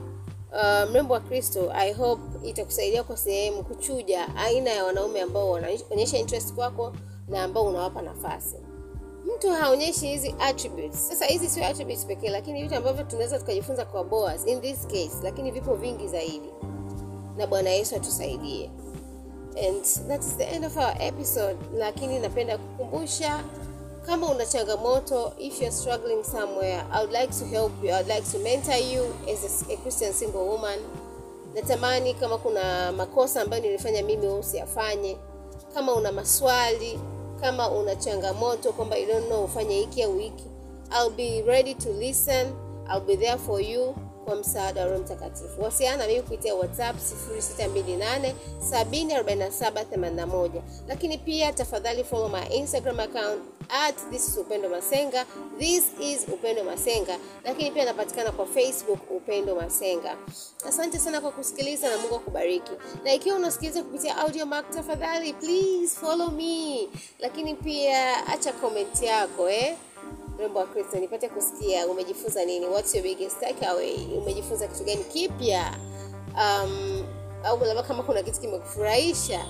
uh, 0.52 0.90
mrembo 0.90 1.14
wa 1.14 1.20
kristo 1.20 1.72
i 1.74 1.92
hope 1.92 2.48
itakusaidia 2.48 3.02
kwa 3.02 3.16
sehemu 3.16 3.62
kuchuja 3.64 4.36
aina 4.36 4.70
ya 4.70 4.84
wanaume 4.84 5.20
ambao 5.20 5.50
wanaonyesha 5.50 6.18
interest 6.18 6.54
kwako 6.54 6.92
na 7.32 7.42
ambao 7.42 7.64
unawapa 7.64 8.02
nafasi. 8.02 8.56
Mtu 9.36 9.50
haonyeshi 9.50 10.06
hizi 10.06 10.34
attributes. 10.40 11.08
Sasa 11.08 11.26
hizi 11.26 11.48
sio 11.48 11.66
attributes 11.66 12.06
pekee 12.06 12.28
lakini 12.30 12.62
vitu 12.62 12.74
ambavyo 12.74 13.04
tunaweza 13.04 13.38
tukajifunza 13.38 13.84
kwa 13.84 14.04
boas 14.04 14.46
in 14.46 14.60
this 14.60 14.86
case 14.86 15.12
lakini 15.22 15.50
vipo 15.50 15.74
vingi 15.74 16.08
zaidi. 16.08 16.50
Na 17.36 17.46
bwana 17.46 17.70
yesu 17.70 17.96
atusaidie. 17.96 18.70
And 19.68 19.84
that 20.08 20.20
is 20.20 20.36
the 20.36 20.44
end 20.44 20.64
of 20.64 20.76
our 20.76 20.94
episode 21.00 21.56
lakini 21.78 22.18
napenda 22.18 22.58
kukumbusha 22.58 23.44
kama 24.06 24.28
una 24.28 24.46
changamoto 24.46 25.32
if 25.38 25.60
you're 25.60 25.76
struggling 25.76 26.24
somewhere 26.24 26.82
i 26.92 27.04
would 27.04 27.12
like 27.12 27.32
to 27.38 27.44
help 27.44 27.72
you 27.84 27.90
i 27.90 27.92
would 27.92 28.08
like 28.08 28.22
to 28.32 28.38
mentor 28.38 28.74
you 28.74 29.02
as 29.32 29.44
a, 29.44 29.72
a 29.72 29.76
christian 29.76 30.12
single 30.12 30.40
woman. 30.40 30.78
Natamani 31.54 32.14
kama 32.14 32.38
kuna 32.38 32.92
makosa 32.92 33.40
ambayo 33.42 33.62
nilifanya 33.62 34.02
mimi 34.02 34.26
usiyafanye. 34.28 35.16
Kama 35.74 35.94
una 35.94 36.12
maswali 36.12 36.98
kama 37.42 37.70
una 37.70 37.96
changamoto 37.96 38.72
kwamba 38.72 38.96
you 38.96 39.06
don't 39.06 39.26
know 39.26 39.44
ufanye 39.44 39.74
hiki 39.80 40.02
au 40.02 40.18
hiki. 40.18 40.44
I'll 40.90 41.10
be 41.10 41.42
ready 41.46 41.74
to 41.74 41.92
listen. 41.92 42.46
I'll 42.92 43.00
be 43.00 43.16
there 43.16 43.38
for 43.38 43.60
you 43.62 43.94
kwa 44.24 44.36
msaada 44.36 44.80
wa 44.80 44.86
roho 44.86 44.98
mtakatifu. 45.02 45.62
Wasiliana 45.62 45.96
na 45.96 46.06
mimi 46.06 46.22
kupitia 46.22 46.54
whatsapp 46.54 46.96
0628 46.96 48.32
74781 48.70 50.50
lakini 50.88 51.18
pia 51.18 51.52
tafadhali 51.52 52.04
follow 52.04 52.28
my 52.28 52.56
instagram 52.56 53.00
account 53.00 53.42
at 53.68 54.10
this 54.10 54.28
is 54.28 54.38
upendo 54.38 54.68
masenga 54.68 55.26
this 55.58 55.84
is 56.00 56.26
upendo 56.28 56.64
masenga 56.64 57.18
lakini 57.44 57.70
pia 57.70 57.84
napatikana 57.84 58.32
kwa 58.32 58.46
facebook 58.46 59.10
upendo 59.10 59.54
masenga. 59.54 60.16
Asante 60.68 60.98
sana 60.98 61.20
kwa 61.20 61.30
kusikiliza 61.32 61.90
na 61.90 61.98
mungu 61.98 62.14
akubariki. 62.14 62.70
Na 63.04 63.14
ikiwa 63.14 63.36
unasikiliza 63.36 63.82
kupitia 63.82 64.16
audio 64.16 64.46
mark 64.46 64.70
tafadhali 64.70 65.32
please 65.32 65.96
follow 66.00 66.30
me. 66.30 66.88
Lakini 67.18 67.54
pia 67.54 68.26
acha 68.26 68.52
comment 68.52 69.02
yako 69.02 69.50
eh? 69.50 69.76
Mrembo 70.36 70.58
wa 70.58 70.66
kristo 70.66 70.98
nipate 70.98 71.28
kusikia 71.28 71.86
umejifunza 71.86 72.44
nini? 72.44 72.66
What's 72.66 72.94
your 72.94 73.02
biggest 73.04 73.40
takeaway? 73.40 73.96
Umejifunza 74.18 74.66
kitu 74.68 74.84
gani 74.84 75.04
kipya? 75.04 75.74
Um, 76.34 77.04
au 77.44 77.64
labda 77.64 77.82
kama 77.82 78.02
kuna 78.02 78.22
kitu 78.22 78.40
kimekufurahisha. 78.40 79.40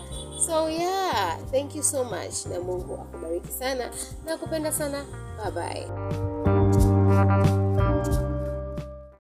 So 0.46 0.70
yeah 0.70 1.38
thank 1.50 1.74
you 1.76 1.82
so 1.82 2.04
much 2.04 2.46
na 2.46 2.60
mungu 2.60 2.94
akubariki 2.94 3.52
sana 3.52 3.90
na 4.26 4.36
kupenda 4.36 4.72
sana. 4.72 5.04
Bye 5.44 5.50
bye 5.50 5.88